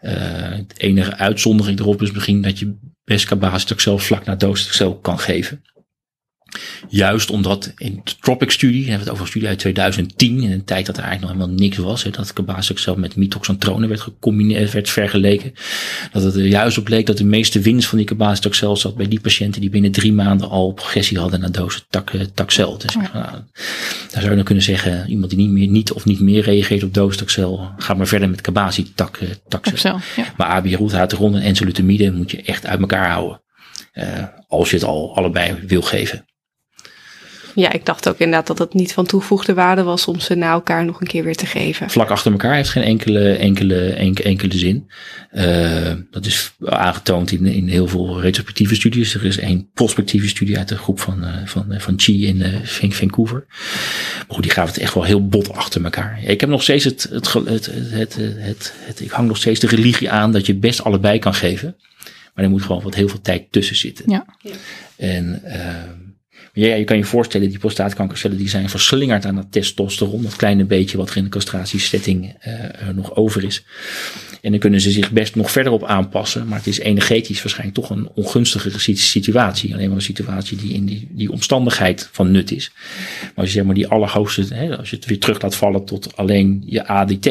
[0.00, 0.12] Uh,
[0.50, 3.26] het enige uitzondering erop is misschien dat je best
[3.72, 5.62] ook zelf vlak na dooscel kan geven.
[6.88, 10.64] Juist omdat in de Tropic-studie, hebben we het over een studie uit 2010, in een
[10.64, 14.72] tijd dat er eigenlijk nog helemaal niks was, hè, dat cabazitaxel met mitoxantrone werd, gecombineerd,
[14.72, 15.52] werd vergeleken.
[16.12, 19.08] Dat het er juist op bleek dat de meeste winst van die cabazitaxel zat bij
[19.08, 21.86] die patiënten die binnen drie maanden al progressie hadden naar dosis
[22.34, 22.78] taxel.
[22.78, 23.02] Dus oh.
[23.02, 23.30] nou,
[24.10, 26.82] daar zou je dan kunnen zeggen, iemand die niet meer, niet of niet meer reageert
[26.82, 30.00] op doositaxel, ga maar verder met cabazitaxel.
[30.16, 30.32] Ja.
[30.36, 33.40] Maar en enzalutamide moet je echt uit elkaar houden.
[33.94, 36.27] Uh, als je het al allebei wil geven.
[37.58, 40.50] Ja, ik dacht ook inderdaad dat het niet van toegevoegde waarde was om ze na
[40.50, 41.90] elkaar nog een keer weer te geven.
[41.90, 44.90] Vlak achter elkaar heeft geen enkele, enkele, enkele, enkele zin.
[45.32, 49.14] Uh, dat is aangetoond in, in heel veel retrospectieve studies.
[49.14, 52.90] Er is één prospectieve studie uit de groep van, uh, van, van Chi in uh,
[52.90, 53.44] Vancouver.
[54.16, 56.20] Maar goed, die gaven het echt wel heel bot achter elkaar.
[56.24, 59.66] Ik heb nog steeds het, het, het, het, het, het, ik hang nog steeds de
[59.66, 61.76] religie aan dat je best allebei kan geven.
[62.34, 64.10] Maar er moet gewoon wat heel veel tijd tussen zitten.
[64.10, 64.26] Ja.
[64.96, 65.42] En
[66.66, 70.22] ja, je kan je voorstellen, die prostaatkankercellen die zijn verslingerd aan dat testosteron.
[70.22, 73.64] Dat kleine beetje wat er in de castratiesetting uh, nog over is.
[74.40, 76.48] En dan kunnen ze zich best nog verder op aanpassen.
[76.48, 79.74] Maar het is energetisch waarschijnlijk toch een ongunstige situatie.
[79.74, 82.70] Alleen maar een situatie die in die, die omstandigheid van nut is.
[83.20, 85.84] Maar als je zeg maar die allerhoogste, hè, als je het weer terug laat vallen
[85.84, 87.24] tot alleen je ADT.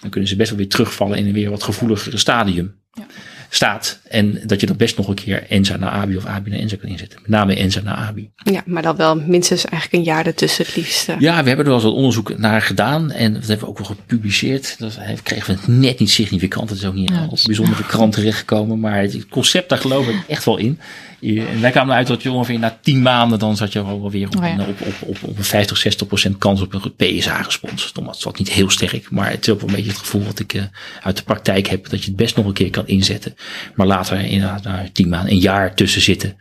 [0.00, 2.74] Dan kunnen ze best wel weer terugvallen in een weer wat gevoeligere stadium.
[2.92, 3.06] Ja
[3.54, 4.00] staat.
[4.08, 6.76] En dat je dan best nog een keer Enza naar Abi of Abi naar Enza
[6.76, 7.18] kan inzetten.
[7.22, 8.30] Met name Enza naar Abi.
[8.36, 11.06] Ja, maar dan wel minstens eigenlijk een jaar ertussen het liefst.
[11.18, 13.10] Ja, we hebben er wel eens wat onderzoek naar gedaan.
[13.10, 14.78] En dat hebben we ook wel gepubliceerd.
[14.78, 16.68] Dat kregen we het net niet significant.
[16.68, 18.80] Dat is ook niet ja, op bijzondere krant terechtgekomen.
[18.80, 20.78] Maar het concept, daar geloof ik echt wel in.
[21.22, 24.36] En wij kwamen eruit dat je ongeveer na tien maanden, dan zat je alweer op,
[24.36, 24.60] oh ja.
[24.60, 27.92] op, op, op, op, een 50, 60 procent kans op een PSA-respons.
[27.92, 30.38] Dat is niet heel sterk, maar het is ook wel een beetje het gevoel wat
[30.38, 30.62] ik uh,
[31.02, 33.34] uit de praktijk heb, dat je het best nog een keer kan inzetten.
[33.74, 36.36] Maar later inderdaad na tien maanden, een jaar tussen zitten,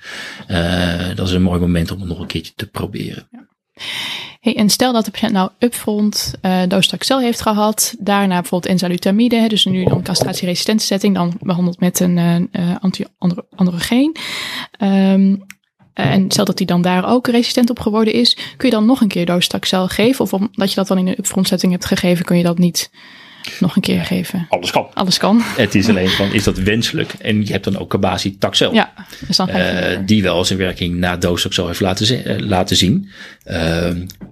[0.48, 3.28] uh, dat is een mooi moment om het nog een keertje te proberen.
[3.32, 3.48] Ja.
[4.40, 9.66] Hey, en stel dat de patiënt nou upfront uh, heeft gehad, daarna bijvoorbeeld enzalutamide, dus
[9.66, 12.18] nu dan castratieresistente setting, dan behandeld met een
[12.52, 14.16] uh, anti-androgeen.
[14.80, 15.46] Um,
[15.94, 19.02] en stel dat hij dan daar ook resistent op geworden is, kun je dan nog
[19.02, 20.24] een keer docetaxel geven?
[20.24, 22.92] Of omdat je dat dan in een upfront setting hebt gegeven, kun je dat niet
[23.60, 24.46] nog een keer geven.
[24.50, 24.88] Alles kan.
[24.94, 25.42] Alles kan.
[25.44, 27.14] Het is alleen van, is dat wenselijk?
[27.14, 28.74] En je hebt dan ook Kabasi Taxel.
[28.74, 28.94] Ja,
[29.28, 33.10] dus dan uh, die wel zijn werking na Dosoxel heeft laten, uh, laten zien.
[33.46, 33.56] Uh,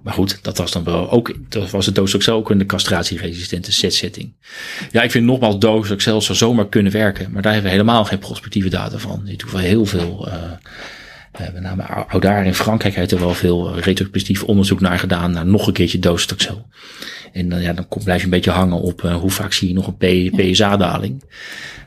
[0.02, 3.72] maar goed, dat was dan wel ook, dat was het Dosoxel ook in de castratieresistente
[3.72, 4.32] setting.
[4.90, 7.30] Ja, ik vind nogmaals Dosoxel zou zomaar kunnen werken.
[7.32, 9.22] Maar daar hebben we helemaal geen prospectieve data van.
[9.24, 10.34] Je hoeft wel heel veel Uh,
[11.38, 15.66] met name Oudar in Frankrijk heeft er wel veel retrospectief onderzoek naar gedaan, naar nog
[15.66, 16.66] een keertje docetaxel.
[17.32, 19.74] En dan, ja, dan blijf je een beetje hangen op uh, hoe vaak zie je
[19.74, 21.24] nog een PSA-daling.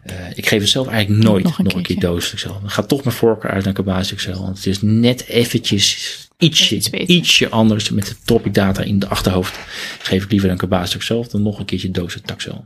[0.05, 1.99] Uh, ik geef het zelf eigenlijk nooit nog een, nog een keer.
[1.99, 2.21] Dan
[2.65, 7.89] gaat toch mijn voorkeur uit naar cabazitaxel, want het is net eventjes ietsje, ietsje anders
[7.89, 9.59] met de topic data in de achterhoofd.
[9.99, 12.65] Geef ik liever een cabazitaxel dan nog een keertje docetaxel.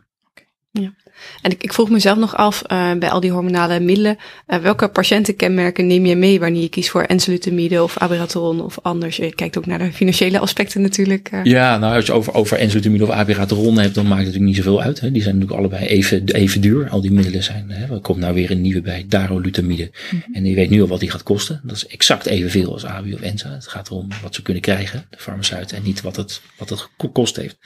[0.72, 0.94] Ja.
[1.42, 4.88] En ik, ik vroeg mezelf nog af uh, bij al die hormonale middelen, uh, welke
[4.88, 9.16] patiëntenkenmerken neem je mee wanneer je kiest voor enzalutamide of abiraterol of anders?
[9.16, 11.30] Je kijkt ook naar de financiële aspecten natuurlijk.
[11.34, 11.44] Uh.
[11.44, 14.66] Ja, nou als je over, over enzalutamide of abiraterol hebt, dan maakt het natuurlijk niet
[14.66, 15.00] zoveel uit.
[15.00, 15.12] Hè.
[15.12, 16.90] Die zijn natuurlijk allebei even, even duur.
[16.90, 17.94] Al die middelen zijn, hè.
[17.94, 19.84] er komt nou weer een nieuwe bij, darolutamide.
[20.12, 20.36] Mm -hmm.
[20.36, 21.62] En je weet nu al wat die gaat kosten.
[21.64, 23.50] Dat is exact evenveel als ABI of Enza.
[23.54, 26.88] Het gaat erom wat ze kunnen krijgen, de farmaceuten, en niet wat het, wat het
[27.12, 27.58] kost heeft.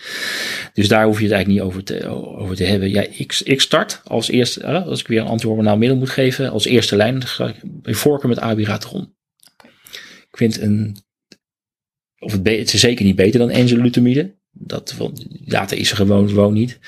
[0.73, 2.89] Dus daar hoef je het eigenlijk niet over te, over te hebben.
[2.89, 6.65] Ja, ik ik start als eerste, als ik weer een antihormonaal middel moet geven, als
[6.65, 9.15] eerste lijn ga ik bij voorkeur met abiraterol.
[10.31, 10.97] Ik vind een,
[12.19, 14.35] of het, het, is zeker niet beter dan enzalutamide.
[14.51, 14.95] Dat,
[15.45, 16.79] data is er gewoon, gewoon niet.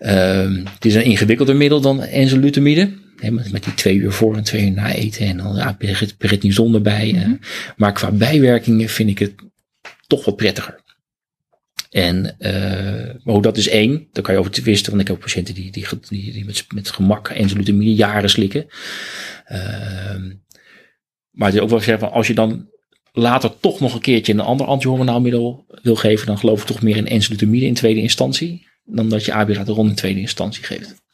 [0.00, 2.92] Um, het is een ingewikkelder middel dan enzalutamide.
[3.16, 5.78] met, met die twee uur voor en twee uur na eten en dan ja,
[6.18, 7.12] prednison erbij.
[7.12, 7.38] Mm -hmm.
[7.76, 9.34] maar qua bijwerkingen vind ik het
[10.06, 10.86] toch wat prettiger.
[11.90, 15.54] En uh, hoe dat is één, daar kan je over twisten, want ik heb patiënten
[15.54, 18.66] die, die, die, die met, met gemak enzalutamide jaren slikken.
[19.52, 19.58] Uh,
[21.30, 22.68] maar het is ook wel zeggen van als je dan
[23.12, 26.82] later toch nog een keertje een ander antihormonaal middel wil geven, dan geloof ik toch
[26.82, 31.06] meer in enzalutamide in tweede instantie, dan dat je abiraterol in tweede instantie geeft.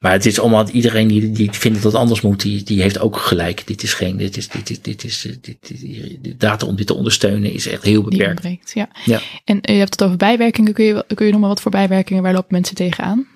[0.00, 2.98] Maar het is allemaal, iedereen die, die vindt dat het anders moet, die, die heeft
[2.98, 3.66] ook gelijk.
[3.66, 6.86] Dit is geen, dit is, dit is, dit is, dit, dit, de data om dit
[6.86, 8.72] te ondersteunen is echt heel beperkt.
[8.74, 8.88] Ja.
[9.04, 9.20] ja.
[9.44, 10.72] En je hebt het over bijwerkingen.
[10.72, 13.26] Kun je, kun je nog maar wat voor bijwerkingen, waar lopen mensen tegenaan?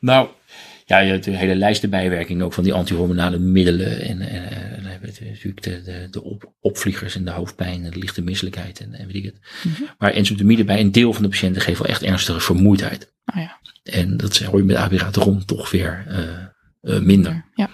[0.00, 0.28] Nou,
[0.86, 4.00] ja, je hebt een hele lijst bijwerkingen ook van die antihormonale middelen.
[4.00, 7.84] En, en, en dan hebben we natuurlijk de, de, de op, opvliegers en de hoofdpijn
[7.84, 9.38] en de lichte misselijkheid en, en weet ik het.
[9.62, 9.86] Mm -hmm.
[9.98, 13.12] Maar enzotamide bij een deel van de patiënten geeft wel echt ernstige vermoeidheid.
[13.34, 13.58] Oh ja.
[13.82, 17.44] En dat hoor je met abiraterol toch weer uh, uh, minder.
[17.54, 17.70] Ja.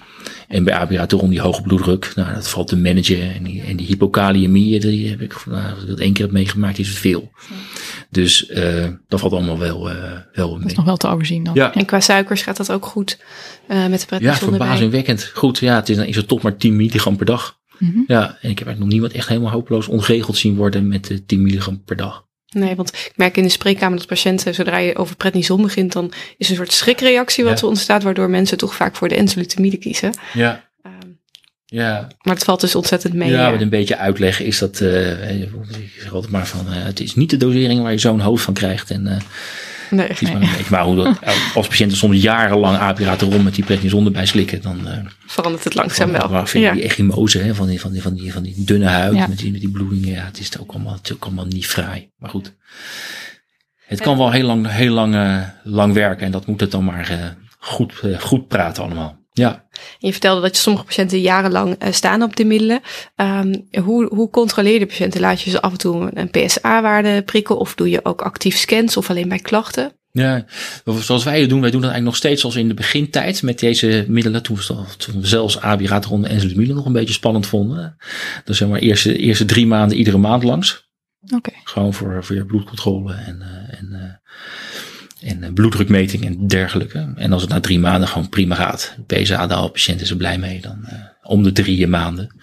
[0.48, 3.34] En bij abiraterol die hoge bloeddruk, nou, dat valt te managen.
[3.34, 6.88] En die, en die hypokaliëmie, die heb ik, nou, dat één keer heb meegemaakt, is
[6.88, 7.30] het veel.
[8.10, 9.90] Dus uh, dat valt allemaal wel,
[10.32, 10.60] wel mee.
[10.60, 11.54] Dat is nog wel te overzien dan.
[11.54, 11.74] Ja.
[11.74, 13.18] En qua suikers gaat dat ook goed
[13.66, 15.30] met de Ja, verbazingwekkend.
[15.34, 17.58] Goed, ja, het is, dan is het toch maar 10 milligram per dag.
[17.78, 18.04] Mm -hmm.
[18.06, 21.24] Ja, en ik heb eigenlijk nog niemand echt helemaal hopeloos onregeld zien worden met de
[21.24, 22.25] 10 milligram per dag.
[22.48, 26.12] Nee, want ik merk in de spreekkamer dat patiënten, zodra je over prednison begint, dan
[26.36, 27.62] is een soort schrikreactie wat ja.
[27.62, 30.14] er ontstaat, waardoor mensen toch vaak voor de enzalutamide kiezen.
[30.32, 30.64] Ja.
[30.86, 31.18] Um,
[31.66, 32.08] ja.
[32.22, 33.30] Maar het valt dus ontzettend mee.
[33.30, 35.48] Ja, met een beetje uitleg is dat, uh, ik
[35.98, 38.54] zeg altijd maar van, uh, het is niet de dosering waar je zo'n hoofd van
[38.54, 38.90] krijgt.
[38.90, 39.16] En, uh,
[39.90, 40.32] Nee, nee.
[40.32, 41.18] Maar, maar hoe dat,
[41.54, 44.92] als patiënten soms jarenlang abiraterol met die prednison erbij slikken, dan uh,
[45.26, 46.28] verandert het langzaam wel.
[46.28, 46.74] Maar vind je ja.
[46.74, 49.26] die echimose hè, van, die, van, die, van, die, van die dunne huid ja.
[49.26, 51.66] met, die, met die bloedingen, ja, het is ook allemaal, het is ook allemaal niet
[51.66, 52.10] fraai.
[52.18, 52.54] Maar goed,
[53.86, 56.84] het kan wel heel lang, heel lang, uh, lang werken en dat moet het dan
[56.84, 57.18] maar uh,
[57.58, 59.24] goed, goed praten allemaal.
[59.38, 59.64] Ja.
[59.98, 62.80] Je vertelde dat je sommige patiënten jarenlang uh, staan op de middelen.
[63.16, 65.20] Um, hoe, hoe controleer je de patiënten?
[65.20, 68.96] Laat je ze af en toe een PSA-waarde prikken of doe je ook actief scans
[68.96, 69.92] of alleen bij klachten?
[70.10, 70.44] Ja,
[70.84, 73.58] zoals wij het doen, wij doen dat eigenlijk nog steeds zoals in de begintijd met
[73.58, 74.42] deze middelen.
[74.42, 77.96] Toen we, zelfs abiraterol en enzalutamide nog een beetje spannend vonden.
[78.44, 80.88] Dus zeg maar eerste, eerste drie maanden iedere maand langs.
[81.20, 81.34] Oké.
[81.34, 81.60] Okay.
[81.64, 84.15] Gewoon voor, voor je bloedcontrole en, uh, en uh,
[85.26, 87.12] en bloeddrukmeting en dergelijke.
[87.16, 90.38] En als het na drie maanden gewoon prima gaat, PSA daal, patiënt is er blij
[90.38, 92.34] mee, dan uh, om de drie maanden.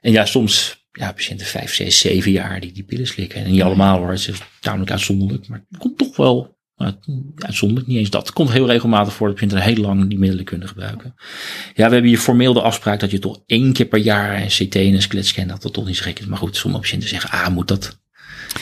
[0.00, 3.44] En ja, soms, ja, patiënten vijf, zes, zeven jaar die die pillen slikken.
[3.44, 6.60] En niet allemaal hoor, het is tamelijk uitzonderlijk, maar het komt toch wel,
[7.36, 8.26] uitzonderlijk, niet eens dat.
[8.26, 11.14] Het komt heel regelmatig voor dat patiënten heel lang die middelen kunnen gebruiken.
[11.74, 14.48] Ja, we hebben hier formeel de afspraak dat je toch één keer per jaar een
[14.48, 16.26] CT en een skeletscan, dat dat toch niet gek is.
[16.26, 18.00] Maar goed, sommige patiënten zeggen, ah, moet dat?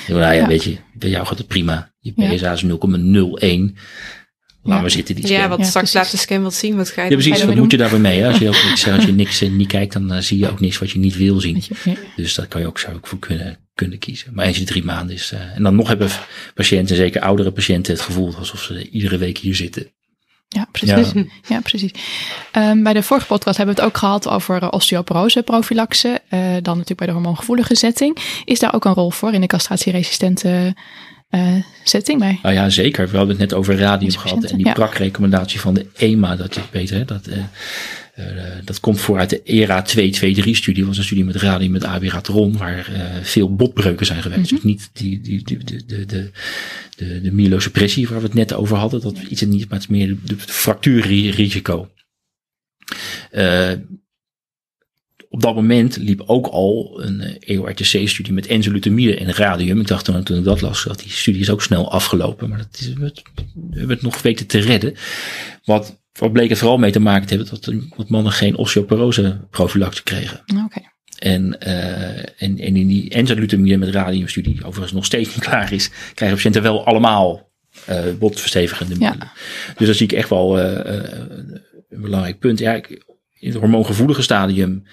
[0.09, 1.93] Nou ja, ja, weet je, bij jou gaat het prima.
[1.99, 2.69] Je PSA is 0,01.
[4.63, 4.83] Laten ja.
[4.83, 5.39] we zitten die scan.
[5.39, 6.77] Ja, want ja, straks laat de scan wat zien.
[6.77, 7.45] Wat ga je ja, precies.
[7.45, 8.21] Wat moet je daarbij mee?
[8.21, 8.29] Hè?
[8.29, 10.61] Als je ook niks, als je niks uh, niet kijkt, dan uh, zie je ook
[10.61, 11.63] niks wat je niet wil zien.
[12.17, 14.35] Dus dat kan je ook, zou ik voor kunnen, kunnen kiezen.
[14.35, 15.33] Maar eens je drie maanden is.
[15.35, 16.09] Uh, en dan nog hebben
[16.55, 19.93] patiënten, zeker oudere patiënten, het gevoel alsof ze iedere week hier zitten.
[20.57, 21.13] Ja, precies.
[21.13, 21.25] Ja.
[21.55, 21.93] ja precies.
[22.57, 26.09] Um, bij de vorige podcast hebben we het ook gehad over uh, osteoporose prophylaxe.
[26.09, 28.17] Uh, dan natuurlijk bij de hormoongevoelige setting.
[28.45, 30.75] Is daar ook een rol voor in de castratieresistente
[31.31, 31.43] uh,
[31.85, 32.39] setting bij?
[32.43, 33.09] Nou ja, zeker.
[33.09, 34.45] We hadden het net over radium gehad.
[34.45, 34.73] En die ja.
[34.73, 37.37] prakrecommendatie van de EMA, dat je weet, hè, dat, uh,
[38.65, 40.75] dat komt voor uit de ERA 223-studie.
[40.75, 42.91] Dat was een studie met radium met abiraterol, waar
[43.23, 44.51] veel botbreuken zijn geweest.
[44.51, 44.59] -hmm.
[44.59, 46.31] Dus niet die, die, de, de, de,
[46.97, 49.01] de, de myelosuppressie waar we het net over hadden.
[49.01, 51.91] Dat iets niet, maar het is meer de fractuurrisico.
[53.33, 53.73] Uh,
[55.29, 59.81] op dat moment liep ook al een EORTC-studie met enzalutamide en radium.
[59.81, 62.49] Ik dacht toen, toen ik dat las, dat die studie is ook snel afgelopen.
[62.49, 63.13] Maar dat is, we
[63.71, 64.95] hebben het nog weten te redden.
[65.65, 69.41] Wat, wat bleek het vooral mee te maken te hebben, dat, dat mannen geen osteoporose
[69.51, 70.41] profilactie kregen.
[70.65, 70.81] Oké.
[71.19, 75.91] En, uh, en, en in die enzalutamide met radiumstudie, overigens nog steeds niet klaar is,
[76.15, 77.51] krijgen patiënten wel allemaal
[77.91, 79.31] uh, botverstevigende middelen.
[79.67, 79.73] Ja.
[79.77, 80.65] Dus dat zie ik echt wel uh,
[81.89, 82.59] een belangrijk punt.
[82.59, 82.89] Ja, ik,
[83.39, 84.85] in het hormoongevoelige stadium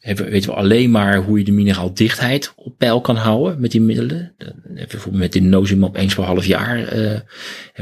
[0.00, 4.34] weten we alleen maar hoe je de mineraaldichtheid op peil kan houden met die middelen.
[4.74, 5.40] Bijvoorbeeld met de
[5.92, 6.98] eens per half jaar.
[6.98, 7.20] Uh,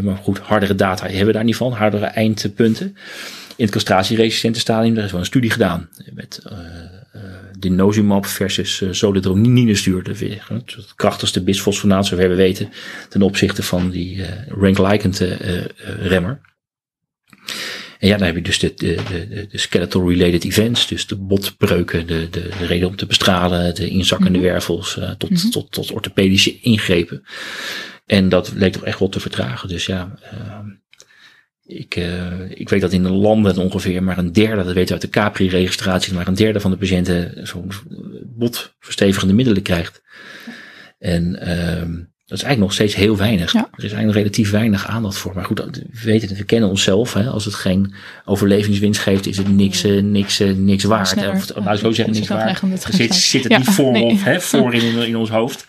[0.03, 2.97] maar goed, hardere data hebben we daar niet van, hardere eindpunten.
[3.57, 6.43] In het castratieresistente stadium, daar is wel een studie gedaan met
[7.61, 9.71] uh, versus uh, solidronine.
[10.47, 12.69] Het krachtigste bisfosfonaat, zover we weten,
[13.09, 15.23] ten opzichte van die uh, rank-likend
[16.01, 16.41] remmer.
[17.99, 21.17] En ja, dan heb je dus de, de, de, de skeletal related events, dus de
[21.17, 24.53] botbreuken, de, de, de reden om te bestralen, de inzakkende mm-hmm.
[24.53, 25.51] wervels, uh, tot, mm-hmm.
[25.51, 27.23] tot, tot orthopedische ingrepen.
[28.07, 29.69] En dat leek toch echt wel te vertragen.
[29.69, 30.59] Dus ja, uh,
[31.65, 35.03] ik, uh, ik weet dat in de landen ongeveer maar een derde, dat weten we
[35.03, 37.71] uit de Capri-registratie, maar een derde van de patiënten zo'n
[38.25, 40.03] botverstevigende middelen krijgt.
[40.99, 41.39] En
[42.27, 43.53] dat is eigenlijk nog steeds heel weinig.
[43.53, 43.59] Ja.
[43.59, 45.35] Er is eigenlijk nog relatief weinig aandacht voor.
[45.35, 47.13] Maar goed, we weten het, we kennen onszelf.
[47.13, 47.29] Hè.
[47.29, 51.17] Als het geen overlevingswinst geeft, is het niks, uh, niks, uh, niks waard.
[51.17, 52.63] Of, nou, zo zeggen, niks waard.
[52.91, 54.05] Zit, zit het ja, niet voor, nee.
[54.05, 55.67] of, hè, voor in, in ons hoofd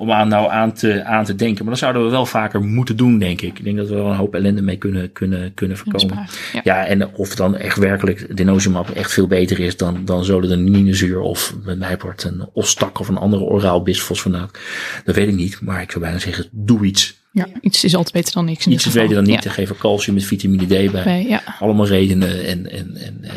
[0.00, 1.64] om aan nou aan te, aan te denken.
[1.64, 3.58] Maar dat zouden we wel vaker moeten doen, denk ik.
[3.58, 6.28] Ik denk dat we wel een hoop ellende mee kunnen, kunnen, kunnen voorkomen.
[6.52, 6.60] Ja.
[6.64, 11.54] ja, en of dan echt werkelijk denosumab echt veel beter is dan, dan zolidoninezuur of
[11.64, 14.58] met mij wordt een ostak of een andere oraal bisfosfonaat.
[15.04, 17.18] Dat weet ik niet, maar ik zou bijna zeggen, doe iets.
[17.32, 18.66] Ja, iets is altijd beter dan niks.
[18.66, 19.44] Iets is beter dan niet.
[19.44, 19.50] Ja.
[19.50, 20.90] Geef er calcium met vitamine D bij.
[20.90, 21.42] bij ja.
[21.58, 22.44] Allemaal redenen.
[22.44, 23.30] En, en, en uh,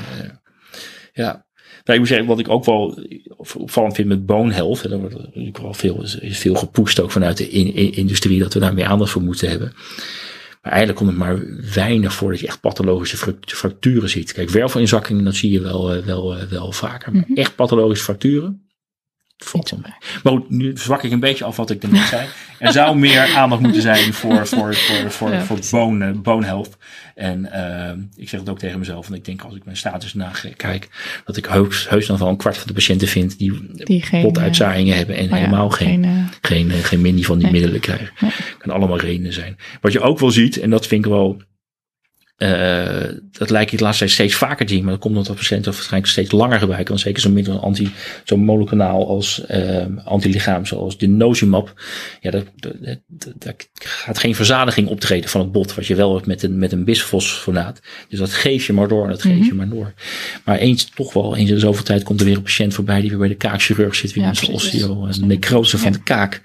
[1.14, 1.46] ja,
[1.84, 3.00] nou, ik moet zeggen, wat ik ook wel
[3.38, 7.12] opvallend vind met bone health, en daar wordt natuurlijk wel veel, is veel gepusht ook
[7.12, 9.74] vanuit de in, in, industrie dat we daar meer aandacht voor moeten hebben.
[10.62, 14.34] Maar eigenlijk komt het maar weinig voor dat je echt pathologische fracturen ziet.
[14.34, 17.12] Kijk, wervelinzakkingen, dat zie je wel, wel, wel vaker.
[17.12, 17.38] Maar mm-hmm.
[17.38, 18.63] echt pathologische fracturen,
[20.24, 22.28] maar goed, nu zwak ik een beetje af wat ik net zei.
[22.60, 25.60] Er zou meer aandacht moeten zijn voor, voor, voor, voor, ja, voor
[26.22, 26.78] bone, health.
[27.16, 29.08] En uh, ik zeg het ook tegen mezelf.
[29.08, 30.90] En ik denk als ik mijn status nakijk,
[31.26, 34.96] dat ik heus, heus dan wel een kwart van de patiënten vind die, die potuitzaaiingen
[34.96, 36.06] hebben en oh ja, helemaal geen,
[36.42, 37.54] geen, uh, geen, geen mini van die nee.
[37.54, 38.10] middelen krijgen.
[38.20, 38.32] Nee.
[38.58, 39.58] Kan allemaal redenen zijn.
[39.82, 41.42] Wat je ook wel ziet, en dat vind ik wel
[42.38, 45.36] uh, dat lijkt je de laatste tijd steeds vaker te zien, maar dat komt omdat
[45.36, 46.90] patiënten waarschijnlijk steeds langer gebruiken.
[46.90, 47.92] Want zeker zo'n middel, anti,
[48.24, 51.82] zo'n monokanaal als uh, antilichaam, zoals de nozimab.
[52.22, 52.44] Ja, daar,
[53.38, 56.72] daar gaat geen verzadiging optreden van het bot, wat je wel hebt met een, met
[56.72, 57.80] een bisfosfonaat.
[58.10, 59.48] Dus dat geef je maar door en dat geef mm -hmm.
[59.48, 59.94] je maar door.
[60.46, 63.10] Maar eens, toch wel, eens in zoveel tijd komt er weer een patiënt voorbij die
[63.10, 65.98] weer bij de kaakchirurg zit, weer ja, met osteo, een necrose van ja.
[65.98, 66.42] de kaak.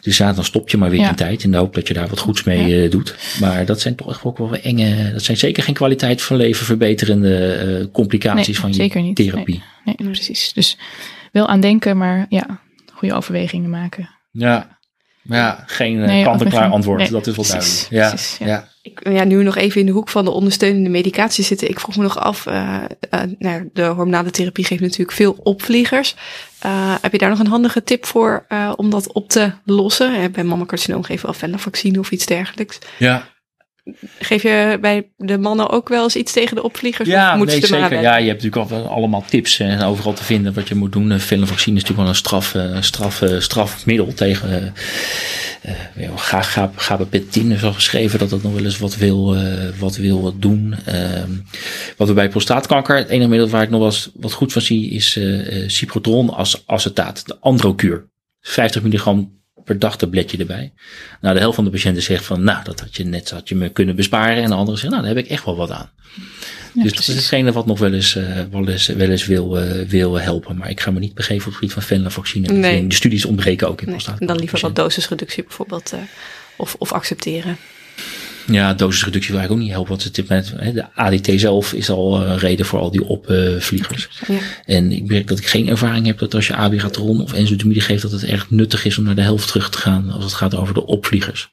[0.00, 1.08] Dus ja, dan stop je maar weer ja.
[1.08, 3.14] een tijd in de hoop dat je daar wat goeds mee uh, doet.
[3.40, 6.66] Maar dat zijn toch echt ook wel enge dat zijn zeker geen kwaliteit van leven
[6.66, 9.16] verbeterende uh, complicaties nee, van je zeker niet.
[9.16, 9.62] therapie.
[9.84, 10.52] Nee, nee, precies.
[10.52, 10.78] Dus
[11.32, 12.60] wel aan denken, maar ja,
[12.92, 14.08] goede overwegingen maken.
[14.30, 14.78] Ja,
[15.26, 16.98] maar ja, geen nee, kant-en-klaar antwoord.
[16.98, 17.86] Nee, dat is wel duidelijk.
[17.90, 18.46] Ja, precies, ja.
[18.46, 18.68] ja.
[18.82, 21.68] Ik, ja, nu nog even in de hoek van de ondersteunende medicatie zitten.
[21.68, 22.82] Ik vroeg me nog af, uh,
[23.14, 26.14] uh, nou, de hormonale therapie geeft natuurlijk veel opvliegers.
[26.66, 28.46] Uh, heb je daar nog een handige tip voor
[28.76, 30.32] om dat op te lossen?
[30.32, 32.78] bij mammacarcinoom geven we al venlafaxine of iets dergelijks.
[32.98, 33.28] Ja,
[34.18, 37.08] Geef je bij de mannen ook wel eens iets tegen de opvliegers?
[37.08, 38.00] Ja, nee, zeker.
[38.00, 41.20] Ja, je hebt natuurlijk al allemaal tips en overal te vinden wat je moet doen.
[41.20, 44.74] Venlafaxine is natuurlijk wel een straf, straf, strafmiddel tegen
[45.98, 49.36] uh, gabapentin is al geschreven dat dat nog wel eens wat wil,
[49.78, 50.74] wat wil wat doen.
[50.88, 51.22] Uh,
[51.96, 54.62] wat we bij prostaatkanker, het enige middel waar ik nog wel eens wat goed van
[54.62, 55.20] zie, is
[55.66, 58.08] ciprotron als acetaat, de androkuur.
[58.40, 59.36] 50 milligram
[59.66, 60.72] per dag tabletje erbij.
[61.20, 63.54] Nou, de helft van de patiënten zegt van, nou, dat had je net had je
[63.54, 64.42] me kunnen besparen.
[64.42, 65.90] En de andere zegt, nou, daar heb ik echt wel wat aan.
[66.74, 67.06] Ja, dus precies.
[67.06, 70.20] dat is hetgene wat nog wel eens, uh, wel eens, wel eens wil, uh, wil
[70.20, 70.56] helpen.
[70.56, 72.52] Maar ik ga me niet begeven op het gebied van venlafaxine.
[72.52, 72.86] Nee.
[72.86, 74.26] De studies ontbreken ook in nee, prostaat.
[74.26, 75.92] Dan liever wat dosisreductie bijvoorbeeld.
[75.94, 76.00] Uh,
[76.56, 77.56] of, of accepteren.
[78.46, 79.90] Ja, dosisreductie wil eigenlijk ook niet helpen.
[79.90, 84.08] Want het, met, de ADT zelf is al een reden voor al die opvliegers.
[84.28, 84.38] Ja.
[84.64, 88.02] En ik merk dat ik geen ervaring heb dat als je abigatron of enzotamide geeft,
[88.02, 90.54] dat het erg nuttig is om naar de helft terug te gaan als het gaat
[90.56, 91.50] over de opvliegers.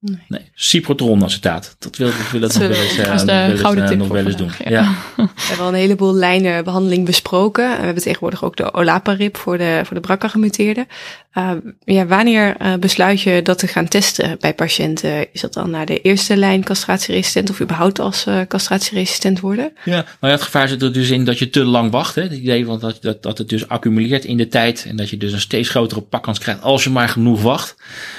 [0.00, 0.24] Nee.
[0.28, 0.50] Nee.
[0.54, 1.76] Ciprotronacetaat.
[1.78, 3.80] Dat wil, ik wil het nog zullen wel eens, we- eh, Dat nog wel eens,
[3.80, 4.50] eh, tip nog wel eens doen.
[4.64, 4.70] Ja.
[4.70, 4.94] ja.
[5.16, 7.68] We hebben al een heleboel lijnen behandeling besproken.
[7.78, 10.86] We hebben tegenwoordig ook de olaparib voor de, voor de BRCA-gemuteerden.
[11.34, 11.50] Uh,
[11.84, 15.32] ja, wanneer uh, besluit je dat te gaan testen bij patiënten?
[15.32, 19.72] Is dat dan naar de eerste lijn castratieresistent of überhaupt als uh, castratieresistent worden?
[19.84, 22.14] Ja, nou ja, het gevaar zit er dus in dat je te lang wacht.
[22.14, 22.22] Hè.
[22.22, 25.16] Het idee van dat, dat, dat het dus accumuleert in de tijd en dat je
[25.16, 27.76] dus een steeds grotere pakkans krijgt als je maar genoeg wacht.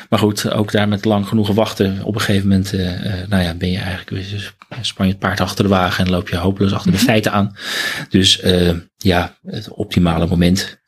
[0.09, 1.47] Maar goed, ook daar met lang genoeg
[2.03, 5.21] op een gegeven moment, uh, uh, nou ja, ben je eigenlijk, dus span je het
[5.21, 7.55] paard achter de wagen en loop je hopeloos achter de feiten aan.
[8.09, 10.81] Dus uh, ja, het optimale moment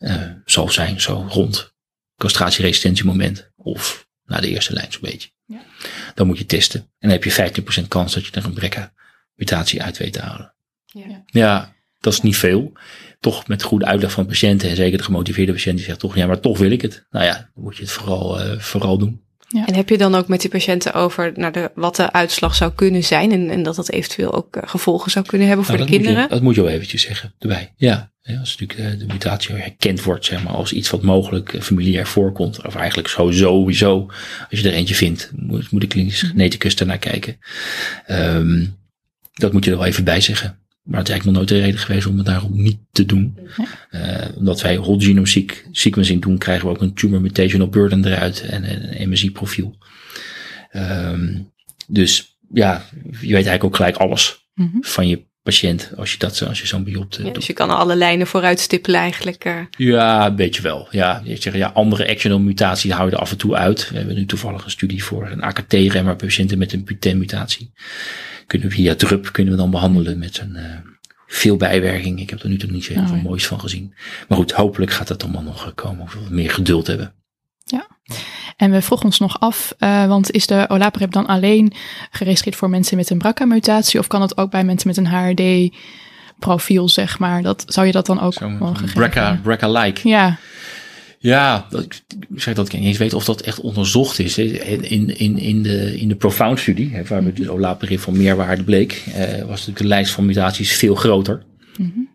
[0.46, 1.74] zal zijn zo rond
[2.18, 5.30] castratieresistentiemoment of naar de eerste lijn zo'n beetje.
[5.46, 5.62] Ja.
[6.16, 6.80] Dan moet je testen.
[6.80, 8.94] En dan heb je 15% kans dat je er een BRCA
[9.36, 10.54] mutatie uit weet te halen.
[10.86, 11.24] Ja.
[11.26, 12.72] ja, dat is niet veel.
[13.20, 16.28] Toch met goede uitleg van patiënten en zeker de gemotiveerde patiënt die zegt toch, ja,
[16.28, 17.06] maar toch wil ik het.
[17.10, 19.24] Nou ja, dan moet je het vooral, uh, vooral doen.
[19.52, 19.66] Ja.
[19.66, 22.72] En heb je dan ook met die patiënten over nou de, wat de uitslag zou
[22.76, 25.86] kunnen zijn en, en dat dat eventueel ook uh, gevolgen zou kunnen hebben voor nou,
[25.88, 26.22] de dat kinderen?
[26.22, 27.74] Moet je, dat moet je wel eventjes zeggen erbij.
[27.76, 32.66] Ja, als natuurlijk de mutatie herkend wordt zeg maar, als iets wat mogelijk familiair voorkomt,
[32.66, 34.06] of eigenlijk sowieso,
[34.50, 37.38] als je er eentje vindt, moet, moet de klinische geneticus ernaar kijken.
[38.10, 38.80] Um,
[39.34, 40.61] dat moet je er wel even bij zeggen.
[40.84, 43.38] Maar het is eigenlijk nog nooit de reden geweest om het daarom niet te doen.
[43.58, 44.28] Ja.
[44.28, 48.42] Uh, omdat wij whole genome sequencing doen, krijgen we ook een tumor mutational burden eruit
[48.42, 49.78] en, en een MSI profiel.
[50.74, 51.52] Um,
[51.88, 54.84] dus ja, je weet eigenlijk ook gelijk alles mm -hmm.
[54.84, 57.96] van je patiënt als je, dat, als je zo'n biopte ja, Dus je kan alle
[57.96, 59.46] lijnen vooruit stippelen eigenlijk.
[59.46, 59.60] Uh.
[59.78, 60.88] Ja, een beetje wel.
[60.92, 63.90] Ja, je zegt, ja, andere actional mutaties houden af en toe uit.
[63.90, 67.72] We hebben nu toevallig een studie voor een AKT-remmer patiënten met een PTEN-mutatie.
[68.48, 70.64] Kunnen we via drup kunnen we dan behandelen met een uh,
[71.28, 72.20] veel bijwerking.
[72.20, 73.28] Ik heb er nu toch niet zo heel veel oh, ja.
[73.28, 73.94] moois van gezien.
[74.28, 76.02] Maar goed, hopelijk gaat dat allemaal nog komen.
[76.02, 77.14] Of we meer geduld hebben.
[77.64, 77.88] Ja,
[78.58, 81.74] en we vroegen ons nog af, uh, want is de olaparib dan alleen
[82.12, 86.90] geregistreerd voor mensen met een BRCA-mutatie of kan het ook bij mensen met een HRD-profiel,
[86.90, 87.42] zeg maar?
[87.42, 90.08] Dat, zou je dat dan ook mogen BRCA, BRCA-like?
[90.08, 90.38] Ja.
[91.18, 92.02] Ja, ik
[92.36, 94.38] zeg dat ik niet eens weet of dat echt onderzocht is.
[94.38, 99.16] In, in, in, de, in de Profound-studie, waar we dus olaparib van meerwaarde bleek, uh,
[99.16, 101.44] was natuurlijk de lijst van mutaties veel groter.
[101.78, 102.11] Mm -hmm.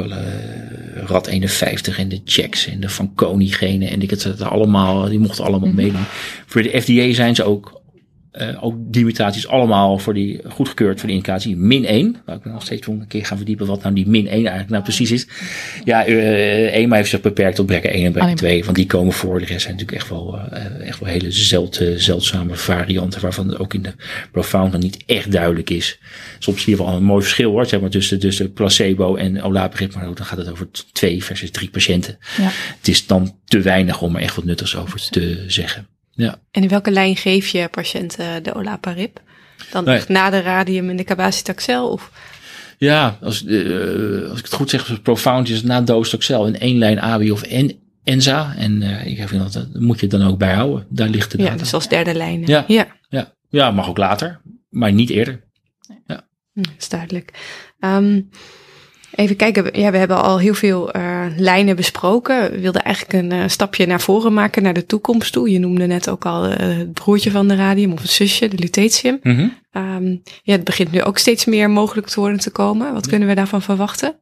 [0.00, 4.42] Ook wel uh, RAD 51 en de checks en de Fanconi genen en ik het
[4.42, 5.84] allemaal, die mochten allemaal mm -hmm.
[5.84, 6.04] meedoen.
[6.46, 7.80] Voor de FDA zijn ze ook,
[8.40, 12.16] uh, ook die mutaties allemaal voor die goedgekeurd voor de indicatie min 1.
[12.24, 14.68] Waar ik me nog steeds een keer gaan verdiepen wat nou die min 1 eigenlijk
[14.68, 15.26] nou precies is.
[15.84, 19.12] Ja, uh, EMA heeft zich beperkt tot BRCA 1 en BRCA 2, want die komen
[19.12, 19.38] voor.
[19.38, 23.74] De rest zijn natuurlijk echt wel, uh, echt wel hele zeld, zeldzame varianten waarvan ook
[23.74, 23.92] in de
[24.32, 25.98] Profound nog niet echt duidelijk is.
[26.38, 29.94] Soms zie je wel een mooi verschil hoor, zeg maar tussen, tussen placebo en olaparib,
[29.94, 32.18] maar dan gaat het over twee versus drie patiënten.
[32.36, 32.48] Ja.
[32.78, 35.86] Het is dan te weinig om er echt wat nuttigs over te zeggen.
[36.16, 36.38] Ja.
[36.50, 39.20] En in welke lijn geef je patiënten de olaparib?
[39.70, 40.02] Dan nee.
[40.08, 41.88] na de radium en de cabazitaxel?
[41.88, 42.10] Of?
[42.78, 47.00] Ja, als, uh, als ik het goed zeg, Profound is na docetaxel in één lijn
[47.00, 47.72] ABI of en,
[48.04, 48.54] ENZA.
[48.56, 50.86] En uh, ik vind dat, dat moet je dan ook bijhouden.
[50.88, 51.56] Daar ligt de Ja, data.
[51.56, 52.46] dus als derde lijn.
[52.46, 52.86] Ja, ja.
[53.08, 53.32] Ja.
[53.48, 55.44] ja, mag ook later, maar niet eerder.
[56.06, 56.28] Ja.
[56.52, 57.30] Hm, dat is duidelijk.
[57.80, 58.28] Um,
[59.16, 62.50] Even kijken, ja, we hebben al heel veel uh, lijnen besproken.
[62.50, 65.50] We wilden eigenlijk een uh, stapje naar voren maken, naar de toekomst toe.
[65.50, 68.58] Je noemde net ook al uh, het broertje van de radium of het zusje, de
[68.58, 69.18] lutetium.
[69.22, 69.52] Mm -hmm.
[69.82, 72.92] um, ja, het begint nu ook steeds meer mogelijk te worden te komen.
[72.92, 74.14] Wat kunnen we daarvan verwachten?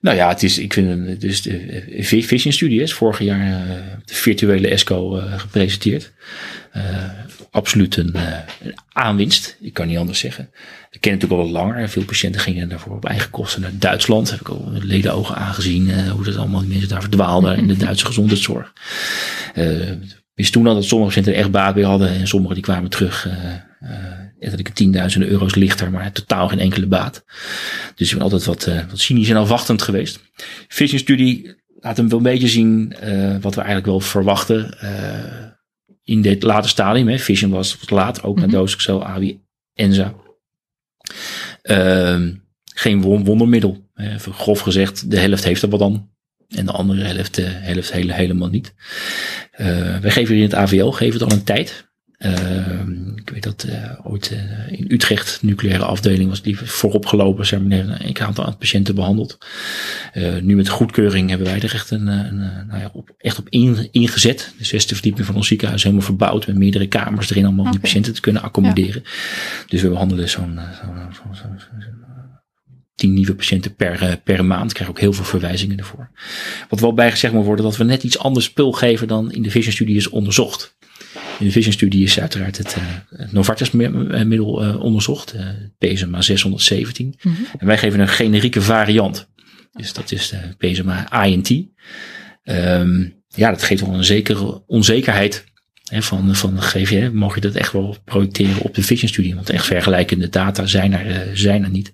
[0.00, 3.66] Nou ja, het is, ik vind het is de Vision Studie is vorig jaar
[4.04, 6.12] de virtuele ESCO gepresenteerd.
[7.54, 8.14] Absoluut een,
[8.62, 10.50] een aanwinst, ik kan niet anders zeggen.
[10.90, 11.88] Ik ken het natuurlijk al langer.
[11.88, 14.30] Veel patiënten gingen daarvoor op eigen kosten naar Duitsland.
[14.30, 17.66] Heb ik al met ledenogen aangezien uh, hoe dat allemaal die mensen daar verdwaalden in
[17.66, 18.72] de Duitse gezondheidszorg.
[19.54, 19.90] Uh,
[20.34, 23.26] wist toen al dat sommige patiënten echt baat bij hadden en sommigen die kwamen terug.
[23.26, 23.88] Uh,
[24.38, 27.24] letterlijk tienduizenden euro's lichter, maar totaal geen enkele baat.
[27.94, 30.20] Dus ik ben altijd wat, wat cynisch en afwachtend geweest.
[30.68, 32.88] Vision studie laat hem wel een beetje zien
[33.40, 34.76] wat we eigenlijk wel verwachten
[36.04, 37.08] in dit late stadium.
[37.08, 37.18] Hè.
[37.18, 39.40] Vision was wat laat, ook naar Docexel, AWI,
[39.74, 40.14] ENZA.
[41.62, 42.28] Uh,
[42.64, 43.88] geen wondermiddel.
[43.94, 46.12] Even grof gezegd, de helft heeft er wat aan.
[46.48, 48.74] En de andere helft, uh, helft hele, helemaal niet.
[49.56, 51.92] Uh, wij geven hier in het AVL geven het al een tijd.
[52.24, 53.66] Uh, ik weet dat
[54.02, 54.36] ooit
[54.70, 57.46] in Utrecht, nucleaire afdeling, was die voorop gelopen.
[57.46, 59.38] Ze hebben een aantal patiënten behandeld.
[60.42, 63.88] nu met goedkeuring hebben wij er echt, een, een nou ja, op, echt op in,
[63.90, 64.54] ingezet.
[64.58, 66.46] De zesde verdieping van ons ziekenhuis helemaal verbouwd.
[66.46, 67.70] Met meerdere kamers erin om okay.
[67.70, 69.02] die patiënten te kunnen accommoderen.
[69.04, 69.10] Ja.
[69.66, 70.58] Dus we behandelen zo'n
[71.12, 71.66] zo, zo, zo,
[72.94, 74.70] tien nieuwe patiënten per, per maand.
[74.70, 76.10] Ik krijg ook heel veel verwijzingen ervoor.
[76.68, 79.50] Wat wel bijgezegd moet worden, dat we net iets anders spul geven dan in de
[79.50, 80.76] Vision studie is onderzocht.
[81.38, 85.46] In de Vision-studie is uiteraard het, uh, Novartis-middel uh, onderzocht, uh,
[85.78, 87.06] PSMA 617.
[87.06, 87.46] Mm -hmm.
[87.58, 89.28] En wij geven een generieke variant.
[89.72, 91.50] Dus dat is de PSMA INT.
[92.44, 95.44] Um, ja, dat geeft wel een zekere onzekerheid
[95.84, 97.10] hè, van, van GVM.
[97.12, 99.34] Mag je dat echt wel projecteren op de Vision-studie?
[99.34, 101.92] Want echt vergelijkende data zijn er, zijn er niet.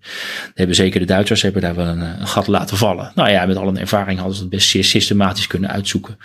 [0.55, 3.12] hebben zeker de Duitsers hebben daar wel een, een, gat laten vallen.
[3.14, 6.16] Nou ja, met al een ervaring hadden ze het best zeer systematisch kunnen uitzoeken.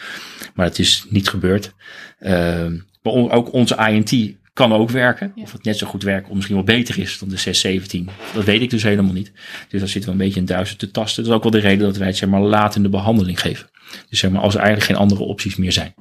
[0.53, 1.73] Maar het is niet gebeurd.
[2.19, 2.65] Uh,
[3.05, 5.33] maar ook onze INT kan ook werken.
[5.35, 8.09] Of het net zo goed werkt of misschien wel beter is dan de 617.
[8.33, 9.31] Dat weet ik dus helemaal niet.
[9.69, 11.23] Dus daar zitten we een beetje in duizend te tasten.
[11.23, 13.41] Dat is ook wel de reden dat wij het zeg maar laat in de behandeling
[13.41, 13.67] geven.
[14.09, 15.93] Dus zeg maar als er eigenlijk geen andere opties meer zijn.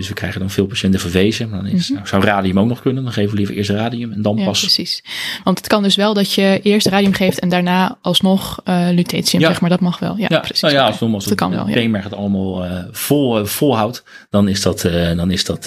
[0.00, 1.48] Dus we krijgen dan veel patiënten verwezen.
[1.48, 1.94] Maar dan is, mm -hmm.
[1.94, 3.02] nou, zou radium ook nog kunnen.
[3.02, 4.60] Dan geven we liever eerst radium en dan ja, pas.
[4.60, 5.04] precies.
[5.44, 9.40] Want het kan dus wel dat je eerst radium geeft en daarna alsnog uh, lutetium,
[9.40, 9.48] Ja.
[9.48, 9.70] zeg maar.
[9.70, 10.16] Dat mag wel.
[10.16, 10.60] Ja, Ja, precies.
[10.60, 11.68] nou ja, als, als het kan wel.
[11.68, 12.00] Ja.
[12.00, 14.80] het allemaal eh, vol, eh, volhoudt, dan is dat,
[15.16, 15.64] dan is dat,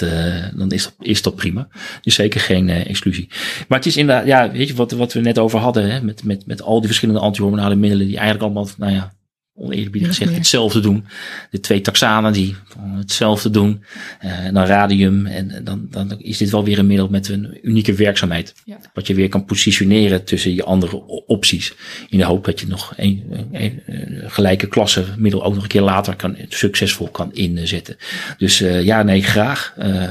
[0.54, 1.68] dan is dat, is dat prima.
[2.02, 3.28] Dus zeker geen exclusie.
[3.68, 6.24] Maar het is inderdaad, ja, weet je wat, wat we net over hadden, hè, met,
[6.24, 9.12] met, met al die verschillende antihormonale middelen die eigenlijk allemaal, nou ja,
[9.56, 10.38] oneerbiedig gezegd, meer.
[10.38, 11.06] hetzelfde doen.
[11.50, 13.84] De twee taxanen die hetzelfde doen.
[14.20, 15.26] eh, en dan radium.
[15.26, 18.54] En dan, dan is dit wel weer een middel met een unieke werkzaamheid.
[18.64, 18.78] Ja.
[18.94, 21.74] Wat je weer kan positioneren tussen je andere opties.
[22.08, 25.68] In de hoop dat je nog een, een, een gelijke klasse middel ook nog een
[25.68, 27.96] keer later kan, succesvol kan inzetten.
[28.38, 29.74] Dus uh, ja, nee, graag.
[29.78, 30.02] Uh,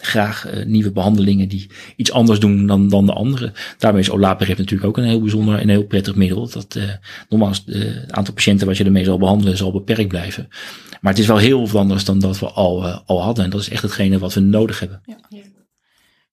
[0.00, 3.52] graag uh, nieuwe behandelingen die iets anders doen dan, dan de andere.
[3.78, 6.48] Daarmee is olaparib natuurlijk ook een heel bijzonder en heel prettig middel.
[6.48, 6.84] Dat uh,
[7.28, 10.48] nogmaals, het aantal patiënten wat je ermee zal behandelen zal beperkt blijven.
[11.00, 13.44] Maar het is wel heel wat anders dan dat we al, uh, al hadden.
[13.44, 15.02] En dat is echt hetgene wat we nodig hebben.
[15.04, 15.18] Ja,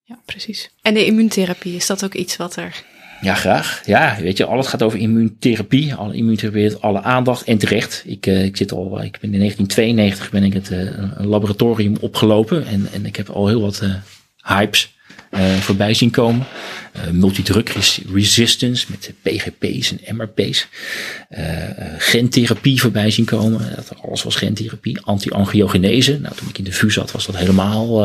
[0.03, 0.69] ja precies.
[0.81, 2.83] En de immuuntherapie, is dat ook iets wat er
[3.21, 3.81] ja, graag.
[3.85, 5.95] Ja, weet je, alles gaat over immuuntherapie.
[5.95, 8.03] Alle immuuntherapie alle aandacht en terecht.
[8.05, 10.79] Ik, uh, ik zit al, ik ben in 1992 ben ik het uh,
[11.15, 13.93] een laboratorium opgelopen en, en ik heb al heel wat uh,
[14.57, 14.95] hypes
[15.59, 16.45] voorbij zien komen.
[16.97, 20.67] Uh, multidrug res resistance met PGP's en MRP's.
[21.31, 21.39] Uh,
[21.97, 23.75] gentherapie voorbij zien komen.
[23.75, 25.01] Dat alles was gentherapie.
[25.01, 26.19] Anti-angiogenese.
[26.19, 27.95] Nou, toen ik in de VU zat was dat helemaal...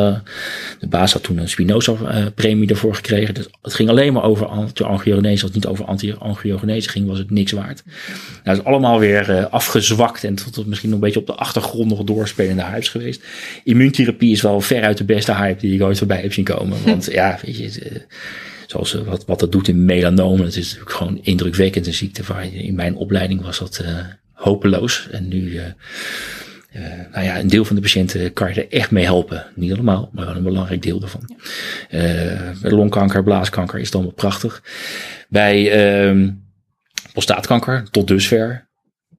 [0.80, 3.34] De baas had toen een Spinoza-premie daarvoor gekregen.
[3.34, 5.32] Dus het ging alleen maar over anti-angiogenese.
[5.32, 7.82] Als het niet over anti-angiogenese ging, was het niks waard.
[7.84, 7.97] Nou,
[8.43, 10.24] dat is allemaal weer afgezwakt.
[10.24, 13.22] En tot misschien nog een beetje op de achtergrond nog doorspelende hypes geweest.
[13.64, 16.78] Immuuntherapie is wel veruit de beste hype die ik ooit voorbij heb zien komen.
[16.84, 18.01] Want ja, weet je
[18.73, 20.45] zoals wat, wat dat doet in melanomen.
[20.45, 22.23] Het is natuurlijk gewoon indrukwekkend een ziekte.
[22.27, 23.99] Waar in mijn opleiding was dat uh,
[24.33, 25.09] hopeloos.
[25.11, 25.62] En nu, uh,
[27.12, 29.47] nou ja, een deel van de patiënten kan je er echt mee helpen.
[29.55, 31.37] Niet allemaal, maar wel een belangrijk deel daarvan.
[32.62, 34.62] Longkanker, blaaskanker is dan wel prachtig.
[35.29, 36.31] Bij ehm,
[37.12, 38.70] prostaatkanker, tot dusver,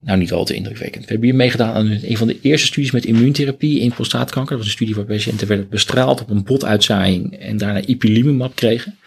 [0.04, 1.06] nou, niet al te indrukwekkend.
[1.06, 4.50] We hebben hier meegedaan aan een van de eerste studies met immuuntherapie in prostaatkanker.
[4.50, 8.98] Dat was een studie waar patiënten werden bestraald op een botuitzaaiing en daarna ipilimumab kregen.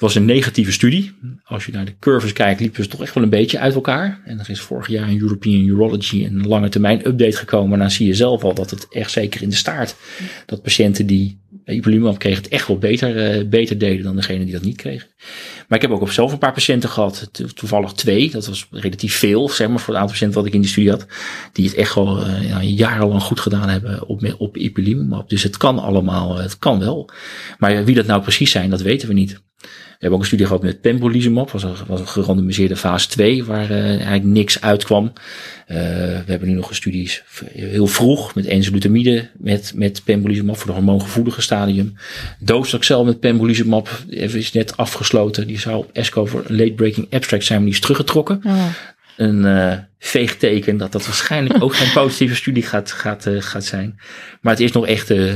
[0.00, 1.12] Het was een negatieve studie.
[1.44, 4.20] Als je naar de curves kijkt, liepen ze toch echt wel een beetje uit elkaar.
[4.24, 7.68] En er is vorig jaar in European Urology een lange termijn update gekomen.
[7.68, 9.96] Maar dan zie je zelf al dat het echt zeker in de staart,
[10.46, 14.52] dat patiënten die ipilimumab kregen het echt wel beter, uh, beter deden dan degene die
[14.52, 15.08] dat niet kregen.
[15.68, 19.14] Maar ik heb ook op zelf een paar patiënten gehad, toevallig twee, dat was relatief
[19.14, 21.06] veel, zeg maar, voor het aantal patiënten wat ik in die studie had,
[21.52, 25.28] die het echt wel uh, ja, jarenlang goed gedaan hebben op, op ipilimumab.
[25.28, 27.10] Dus het kan allemaal, het kan wel.
[27.58, 29.40] Maar wie dat nou precies zijn, dat weten we niet.
[30.00, 33.44] We hebben ook een studie gehad met pembrolizumab, was een, was een gerandomiseerde fase 2,
[33.44, 35.04] waar uh, eigenlijk niks uitkwam.
[35.04, 37.18] Uh, we hebben nu nog een studie
[37.52, 41.94] heel vroeg met enzalutamide, met, met pembrolizumab voor de hormoongevoelige stadium.
[42.38, 45.46] Docetaxel met pembrolizumab is net afgesloten.
[45.46, 48.40] Die zou op ESCO voor een late breaking abstract zijn, maar die is teruggetrokken.
[48.46, 48.66] Oh.
[49.16, 54.00] Een uh, veegteken dat dat waarschijnlijk ook geen positieve studie gaat, gaat, uh, gaat zijn.
[54.40, 55.34] Maar het is nog echt uh,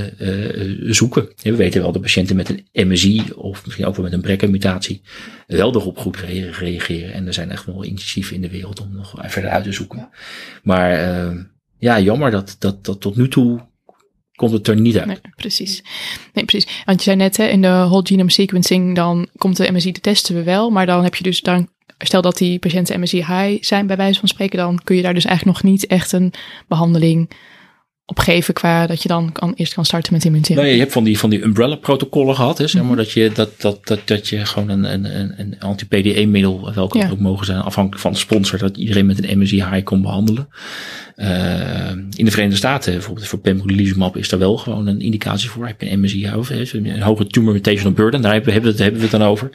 [0.93, 1.29] zoeken.
[1.43, 5.03] We weten wel dat patiënten met een MSI of misschien ook wel met een BRCA-mutatie
[5.47, 7.13] wel erop goed re reageren.
[7.13, 10.09] En er zijn echt wel initiatieven in de wereld om nog verder uit te zoeken.
[10.63, 10.91] Maar
[11.79, 13.61] ja, jammer dat, dat, dat tot nu toe
[14.35, 15.07] komt het er niet uit.
[15.07, 15.83] Nee, precies.
[16.33, 16.83] Nee, precies.
[16.85, 20.01] Want je zei net, hè, in de whole genome sequencing, dan komt de MSI, te
[20.01, 20.71] testen we wel.
[20.71, 21.69] Maar dan heb je dus, dan
[21.99, 25.15] stel dat die patiënten MSI high zijn, bij wijze van spreken, dan kun je daar
[25.15, 26.33] dus eigenlijk nog niet echt een
[26.69, 27.31] behandeling
[28.07, 30.65] op geven qua dat je dan kan, eerst kan starten met immuuntherapie.
[30.65, 32.99] Nee, je hebt van die, van die umbrella protocollen gehad, hè, zeg maar, mm -hmm.
[32.99, 37.11] dat, je, dat, dat, dat, dat je gewoon een, een, een anti-PDE middel, welke ja.
[37.11, 40.49] ook mogen zijn, afhankelijk van de sponsor, dat iedereen met een MSI high kon behandelen.
[41.17, 45.67] Uh, in de Verenigde Staten, bijvoorbeeld voor pembrolizumab, is daar wel gewoon een indicatie voor.
[45.67, 49.07] Heb je een MSI of een hoge tumor mutational burden, daar hebben we, hebben we
[49.07, 49.51] het dan over.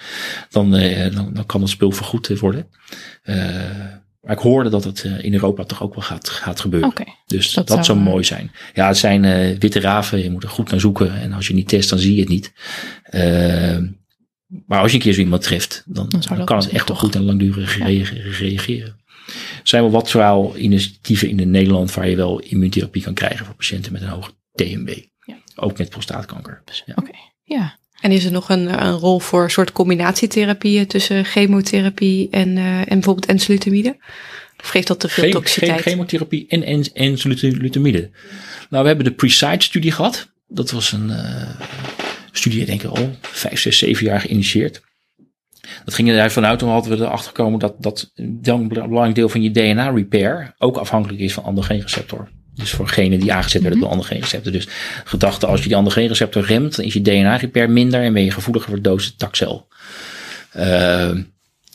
[0.49, 2.67] Dan, uh, dan, dan kan dat spul vergoed worden.
[3.25, 3.35] Uh,
[4.21, 6.89] Maar ik hoorde dat het in Europa toch ook wel gaat, gaat gebeuren.
[7.25, 8.51] Dus dat dat, zou, zou mooi zijn.
[8.73, 10.23] Ja, het zijn eh, witte raven.
[10.23, 11.21] Je moet er goed naar zoeken.
[11.21, 12.53] En als je niet test, dan zie je het niet.
[13.03, 13.77] Eh,
[14.65, 16.07] maar als je een keer zo iemand treft, dan,
[16.45, 18.09] kan het echt wel toch- goed en langdurig rea-
[18.39, 18.97] reageren.
[19.27, 23.55] Er zijn wel wat zwaar initiatieven in Nederland waar je wel immuuntherapie kan krijgen voor
[23.55, 24.89] patiënten met een hoog TMB.
[25.25, 25.35] Ja.
[25.55, 26.63] Ook met prostaatkanker.
[26.85, 26.93] Ja.
[26.95, 27.11] Oké.
[27.43, 27.77] Ja.
[28.01, 32.79] En is er nog een, een rol voor een soort combinatietherapieën tussen chemotherapie en, eh,
[32.79, 33.97] en bijvoorbeeld enzalutamide?
[34.61, 35.81] Of geeft dat te veel Geen, toxiciteit?
[35.81, 38.09] chemotherapie en, en, en lutamide.
[38.69, 40.31] Nou, we hebben de Preside-studie gehad.
[40.47, 41.49] Dat was een eh,
[42.31, 44.81] studie, denk ik al vijf, zes, zeven jaar geïnitieerd.
[45.85, 49.41] Dat ging er vanuit, toen hadden we erachter gekomen dat, dat een belangrijk deel van
[49.41, 52.29] je DNA-repair ook afhankelijk is van androgeenreceptor.
[52.59, 54.51] Dus voor genen die aangezet werden door androgeenreceptor.
[54.51, 54.67] Dus
[55.03, 58.69] gedachte, als je die androgeenreceptor remt, dan is je DNA-repair minder en ben je gevoeliger
[58.69, 59.67] voor dose takcel.
[60.57, 61.11] Uh,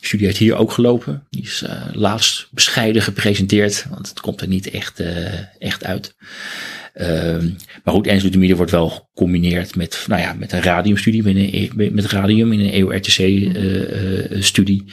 [0.00, 1.26] studie heeft hier ook gelopen.
[1.30, 6.16] Die is uh, laatst bescheiden gepresenteerd, want het komt er niet echt, uh, echt uit.
[6.94, 7.36] Uh,
[7.84, 12.06] maar goed, enzalutamide wordt wel gecombineerd met, nou ja, met een radiumstudie, met, een, met
[12.06, 14.84] radium in een E EORTC-studie.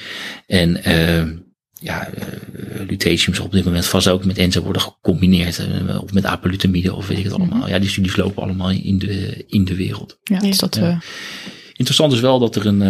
[0.48, 0.84] en
[1.82, 2.10] ja,
[2.88, 5.68] lutetium zal op dit moment vast ook met enza worden gecombineerd,
[6.02, 7.68] of met apalutamide of weet ik het allemaal.
[7.68, 10.20] Ja, die studies lopen allemaal in de, in de wereld.
[10.24, 11.00] Ja, dus dat, uh...
[11.74, 12.82] Interessant is wel dat er een,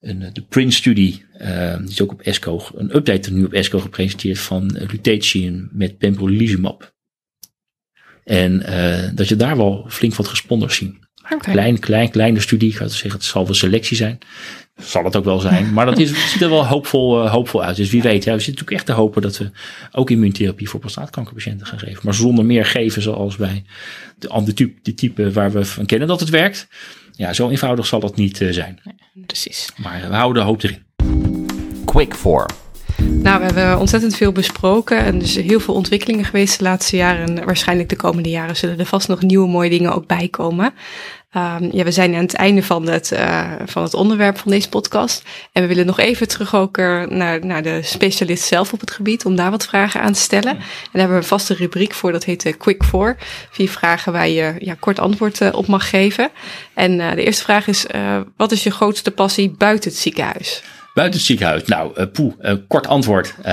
[0.00, 4.38] een de Prince-studie, uh, die is ook op ESCO, een update nu op ESCO gepresenteerd
[4.38, 6.94] van lutetium met pembrolizumab.
[8.24, 8.58] En
[9.14, 10.82] dat je daar wel flink wat responders.
[11.24, 11.52] Okay.
[11.54, 14.18] Klein, klein, kleine studie, ik ga zeggen, het zal wel selectie zijn.
[14.76, 15.72] Zal het ook wel zijn.
[15.72, 17.76] Maar dat is, het ziet er wel hoopvol, uh, hoopvol uit.
[17.76, 19.50] Dus wie weet, ja, we zitten natuurlijk echt te hopen dat we
[19.92, 22.00] ook immuuntherapie voor prostaatkankerpatiënten gaan geven.
[22.02, 23.64] Maar zonder meer geven zoals bij
[24.18, 26.68] de andere type, de type waar we van kennen dat het werkt.
[27.12, 28.80] Ja, zo eenvoudig zal dat niet uh, zijn.
[28.84, 29.70] Nee, precies.
[29.76, 30.82] Maar we houden de hoop erin.
[31.84, 32.46] Quick for.
[33.10, 37.38] Nou, we hebben ontzettend veel besproken en dus heel veel ontwikkelingen geweest de laatste jaren.
[37.38, 40.74] En waarschijnlijk de komende jaren zullen er vast nog nieuwe mooie dingen ook bij komen.
[41.36, 44.68] Um, ja, we zijn aan het einde van het, uh, van het onderwerp van deze
[44.68, 45.22] podcast.
[45.52, 49.24] En we willen nog even terug ook naar, naar de specialist zelf op het gebied,
[49.24, 50.50] om daar wat vragen aan te stellen.
[50.50, 53.16] En daar hebben we een vaste rubriek voor, dat heet Quick For.
[53.50, 56.30] Vier vragen waar je ja, kort antwoord op mag geven.
[56.74, 57.86] En de eerste vraag is,
[58.36, 60.62] wat is je grootste passie buiten het ziekenhuis?
[60.94, 61.64] Buiten het ziekenhuis.
[61.64, 63.34] Nou, uh, poeh, uh, kort antwoord.
[63.38, 63.44] Uh,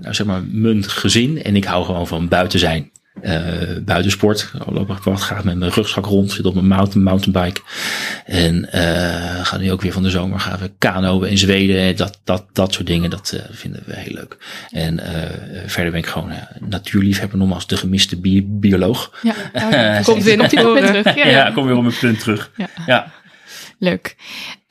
[0.00, 1.42] nou, zeg maar, mijn gezin.
[1.42, 2.90] En ik hou gewoon van buiten zijn.
[3.84, 4.52] Buitensport.
[4.54, 6.32] Ik loop wat graag met mijn rugzak rond.
[6.32, 7.60] Zit op mijn mountain, mountainbike.
[8.24, 8.68] En
[9.42, 11.96] ga nu ook weer van de zomer gaan we kanoën in Zweden.
[11.96, 13.10] Dat, dat, dat soort dingen.
[13.10, 14.36] Dat vinden we heel leuk.
[14.70, 15.00] En
[15.66, 17.38] verder ben ik gewoon natuurliefhebber.
[17.38, 19.18] Nogmaals de gemiste bi bioloog.
[19.22, 19.34] Ja,
[19.70, 21.04] ja komt weer op die punt terug.
[21.04, 21.26] Ja, ja.
[21.26, 22.50] ja, kom weer op mijn punt terug.
[22.56, 22.68] Ja.
[22.86, 23.12] ja.
[23.78, 24.16] Leuk.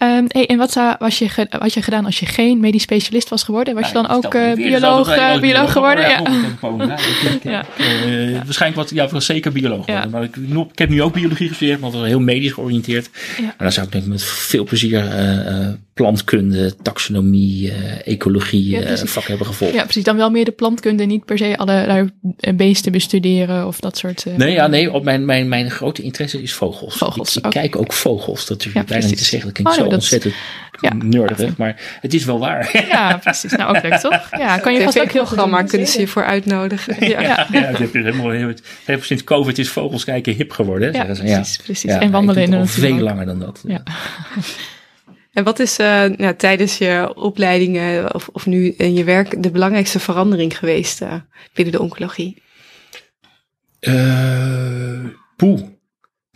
[0.04, 3.30] Um, hey, en wat zou, was je, was je gedaan als je geen medisch specialist
[3.30, 3.76] was geworden?
[3.76, 6.10] Was je dan ook uh, bioloog, uh, bioloog geworden?
[7.44, 7.66] Ja.
[7.80, 10.10] Uh, waarschijnlijk wat, ja, was zeker bioloog geworden.
[10.10, 10.36] Maar ik,
[10.72, 13.10] ik, heb nu ook biologie gestudeerd, want dat was heel medisch georiënteerd.
[13.38, 17.72] Maar dan zou ik denk ik met veel plezier uh, plantkunde, taxonomie,
[18.04, 19.74] ecologie ja, vak hebben gevolgd.
[19.74, 20.04] Ja, precies.
[20.04, 22.12] Dan wel meer de plantkunde, niet per se alle
[22.56, 24.26] beesten bestuderen of dat soort.
[24.38, 24.92] nee, ja, nee.
[24.92, 26.98] Op mijn, mijn, mijn grote interesse is vogels.
[26.98, 27.30] Vogels.
[27.30, 27.62] Ik, ik okay.
[27.62, 28.46] kijk ook vogels.
[28.46, 29.54] Dat is bijna niet te zeggen.
[29.54, 30.34] Dat klinkt oh, zo ontzettend
[30.82, 30.94] ja.
[30.94, 32.86] nerdig, maar het is wel waar.
[32.90, 33.52] Ja, precies.
[33.52, 34.30] Nou, ook leuk, toch?
[34.38, 37.10] Ja, kan je vast ook heel programma kunnen ze je voor uitnodigen.
[37.10, 37.48] Ja, ja.
[37.52, 38.54] ja het is helemaal heel,
[39.02, 40.94] sinds COVID is vogels kijken hip geworden.
[40.94, 41.92] Ja, precies, precies.
[41.92, 42.84] en wandelen in de natuur.
[42.84, 43.64] veel langer dan dat.
[43.68, 43.84] Ja.
[45.38, 49.52] En wat is uh, nou, tijdens je opleidingen of, of nu in je werk de
[49.52, 51.14] belangrijkste verandering geweest uh,
[51.54, 52.42] binnen de oncologie?
[53.82, 55.62] Uh, poeh.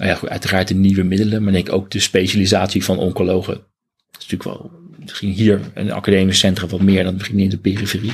[0.01, 3.53] Nou ja, goed, uiteraard de nieuwe middelen, maar denk ook de specialisatie van oncologen.
[3.53, 7.57] Dat is natuurlijk wel misschien hier een academisch centrum wat meer dan misschien in de
[7.57, 8.13] periferie.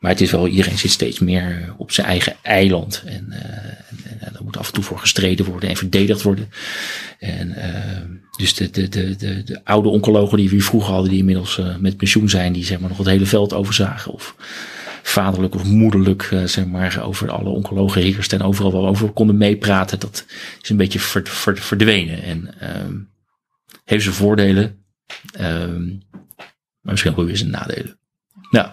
[0.00, 3.02] Maar het is wel, iedereen zit steeds meer op zijn eigen eiland.
[3.06, 3.38] En, uh,
[4.26, 6.50] en, er moet af en toe voor gestreden worden en verdedigd worden.
[7.18, 7.64] En uh,
[8.36, 11.60] dus de, de, de, de, de oude oncologen die we hier vroeger hadden, die inmiddels
[11.80, 14.12] met pensioen zijn, die zeg maar nog het hele veld overzagen.
[14.12, 14.34] Of
[15.08, 19.36] vaderlijk of moederlijk, uh, zeg maar, over alle oncologen heerst en overal wel over konden
[19.36, 20.00] meepraten.
[20.00, 20.24] Dat
[20.62, 22.22] is een beetje ver, ver, verdwenen.
[22.22, 23.10] En um,
[23.84, 24.84] heeft zijn voordelen,
[25.40, 26.02] um,
[26.80, 27.98] maar misschien ook weer zijn nadelen.
[28.50, 28.70] Nou.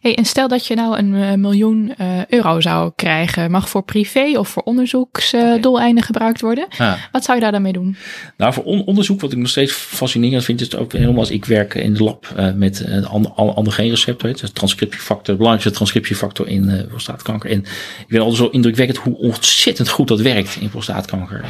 [0.00, 3.82] Hey, en stel dat je nou een uh, miljoen uh, euro zou krijgen, mag voor
[3.82, 6.66] privé of voor onderzoeksdoeleinden gebruikt worden.
[7.12, 7.96] Wat zou je daar dan mee doen?
[8.36, 11.30] Nou, voor on onderzoek, wat ik nog steeds fascinerend vind, is het ook helemaal als
[11.30, 16.86] ik werk in de lab met een ander, genreceptor, het transcriptiefactor, de belangrijkste transcriptiefactor in
[16.88, 17.50] prostaatkanker.
[17.50, 21.44] En ik vind altijd zo indrukwekkend hoe ontzettend goed dat werkt in prostaatkanker.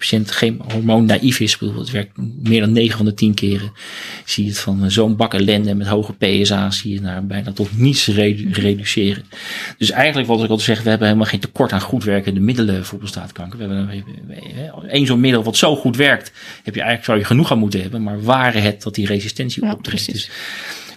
[0.00, 2.10] Patiënt geen hormoon naïef is, bedoel, het werkt
[2.42, 3.72] meer dan 9 van de 10 keren.
[4.24, 7.78] Zie je het van zo'n bak ellende met hoge PSA, zie je naar bijna tot
[7.78, 9.24] niets redu reduceren.
[9.78, 12.84] Dus eigenlijk wat ik altijd zeg, we hebben helemaal geen tekort aan goed werkende middelen
[12.84, 13.58] voor prostaatkanker.
[13.58, 16.32] We hebben één zo'n middel wat zo goed werkt,
[16.62, 18.02] heb je eigenlijk, zou je genoeg aan moeten hebben.
[18.02, 20.12] Maar waren het dat die resistentie optreedt.
[20.12, 20.30] Dus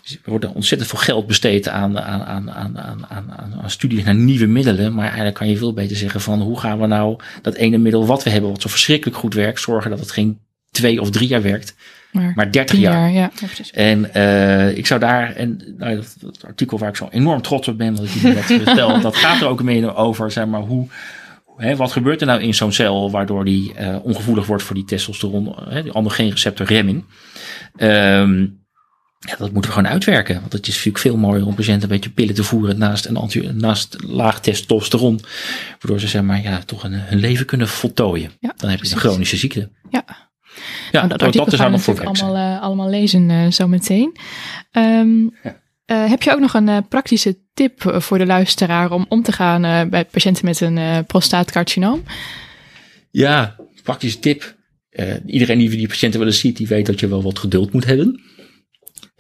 [0.04, 4.16] er wordt ontzettend veel geld besteed aan, aan, aan, aan, aan, aan, aan studies naar
[4.16, 4.94] nieuwe middelen.
[4.94, 8.06] Maar eigenlijk kan je veel beter zeggen van hoe gaan we nou dat ene middel
[8.06, 10.40] wat we hebben, wat zo verschrikkelijk goed werkt, zorgen dat het geen
[10.72, 11.76] twee of drie jaar werkt,
[12.12, 12.94] maar, maar 30 jaar.
[12.94, 13.32] jaar ja.
[13.40, 17.42] ja en uh, ik zou daar, en nou, dat, dat, artikel waar ik zo enorm
[17.42, 20.46] trots op ben, dat ik je net vertel, dat gaat er ook mee over, zeg
[20.46, 20.88] maar, hoe,
[21.58, 24.86] hè, wat gebeurt er nou in zo'n cel waardoor die uh, ongevoelig wordt voor die
[24.86, 27.04] testosteron, hè, die andere receptor remming.
[27.78, 28.63] Um,
[29.26, 30.40] ja, dat moeten we gewoon uitwerken.
[30.40, 33.18] Want het is natuurlijk veel mooier om patiënten een beetje pillen te voeren naast, een
[33.18, 35.20] anti, naast laag testosteron.
[35.80, 38.32] Waardoor ze zeg maar, ja, toch een, hun leven kunnen voltooien.
[38.40, 39.70] Ja, Dan heb je een chronische ziekte.
[39.90, 40.06] Ja,
[40.92, 44.18] ja, nou, dat, artikel dat is allemaal voor allemaal, uh, allemaal lezen uh, zo meteen.
[44.72, 45.62] Um, ja.
[45.86, 49.90] uh, heb je ook nog een praktische tip voor de luisteraar om om te gaan
[49.90, 52.04] bij patiënten met een prostaatcarcinoom?
[53.12, 54.56] Ja, praktische tip.
[55.26, 57.86] iedereen die die patiënten wel eens ziet, die weet dat je wel wat geduld moet
[57.86, 58.22] hebben.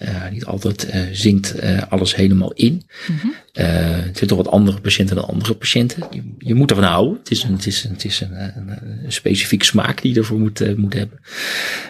[0.03, 2.87] Uh, niet altijd uh, zinkt uh, alles helemaal in.
[3.07, 3.33] Mm -hmm.
[3.53, 6.03] het zijn toch wat andere patiënten dan andere patiënten.
[6.11, 7.17] Je, je moet ervan houden.
[7.19, 8.69] Het is een, het is een, het is een, een,
[9.03, 11.19] een specifiek smaak die je ervoor moet, moet hebben.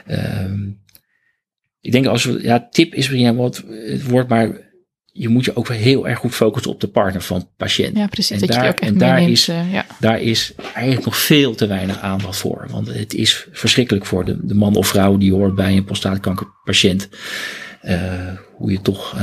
[0.05, 0.61] Ehm,
[1.81, 4.71] ik denk als we, ja, tip is ja, wat het woord, maar
[5.15, 7.97] je moet je ook wel heel erg goed focussen op de partner van patiënt.
[7.97, 8.41] Ja, precies.
[8.41, 9.85] En daar, en daar is, ja.
[9.99, 12.67] daar is eigenlijk nog veel te weinig aandacht voor.
[12.69, 17.09] Want het is verschrikkelijk voor de, de man of vrouw die hoort bij een prostaatkankerpatiënt.
[17.85, 19.21] Uh, hoe je toch, uh,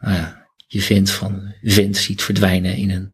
[0.00, 3.12] nou ja, je vent van vent ziet verdwijnen in een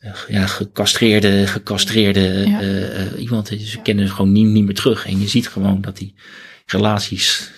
[0.00, 3.16] uh, ja, gecastreerde, gecastreerde ja.
[3.16, 3.48] iemand.
[3.48, 5.06] Ze kennen ze gewoon niet, niet meer terug.
[5.06, 6.14] En je ziet gewoon dat die
[6.66, 7.50] relaties,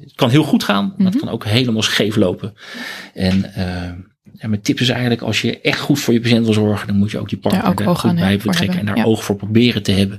[0.00, 1.06] het kan heel goed gaan, maar mm -hmm.
[1.06, 2.54] het kan ook helemaal scheef lopen.
[3.14, 3.52] En
[4.40, 6.96] ja, mijn tip is eigenlijk, als je echt goed voor je patiënt wil zorgen, dan
[6.96, 9.04] moet je ook die partner ook er goed bij betrekken en daar ja.
[9.04, 10.18] oog voor proberen te hebben.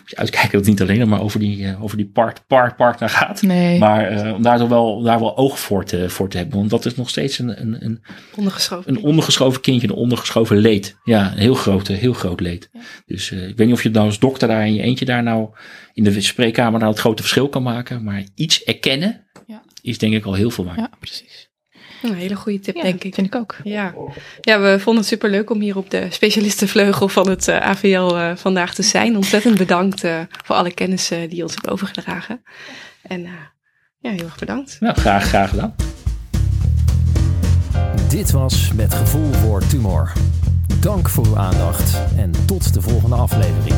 [0.00, 2.76] Moet je uitkijken dat het niet alleen maar over die, uh, over die part, part,
[2.76, 3.42] partner gaat.
[3.42, 3.78] Nee.
[3.78, 6.58] Maar uh, om daar toch wel, daar wel oog voor te, voor te hebben.
[6.58, 8.02] Want dat is nog steeds een, een, een,
[8.36, 10.96] ondergeschoven, een ondergeschoven kindje, een ondergeschoven leed.
[11.04, 12.68] Ja, een heel groot, heel groot leed.
[12.72, 12.80] Ja.
[13.06, 15.22] Dus uh, ik weet niet of je nou als dokter daar in je eentje daar
[15.22, 15.48] nou
[15.94, 18.04] in de spreekkamer nou het grote verschil kan maken.
[18.04, 19.24] Maar iets erkennen
[19.86, 20.78] is denk ik al heel veel waard.
[20.78, 21.45] Ja, precies.
[22.02, 23.14] Een hele goede tip, ja, denk ik.
[23.14, 23.56] Vind ik ook.
[23.64, 23.94] Ja.
[24.40, 28.14] ja, we vonden het super leuk om hier op de specialistenvleugel van het uh, AVL
[28.14, 29.16] uh, vandaag te zijn.
[29.16, 32.42] Ontzettend bedankt uh, voor alle kennis die je ons hebt overgedragen.
[33.02, 33.20] En
[33.98, 34.76] ja, heel erg bedankt.
[34.80, 35.74] Ja, graag, graag gedaan.
[38.08, 40.12] Dit was Met Gevoel voor Tumor.
[40.80, 43.74] Dank voor uw aandacht en tot de volgende aflevering.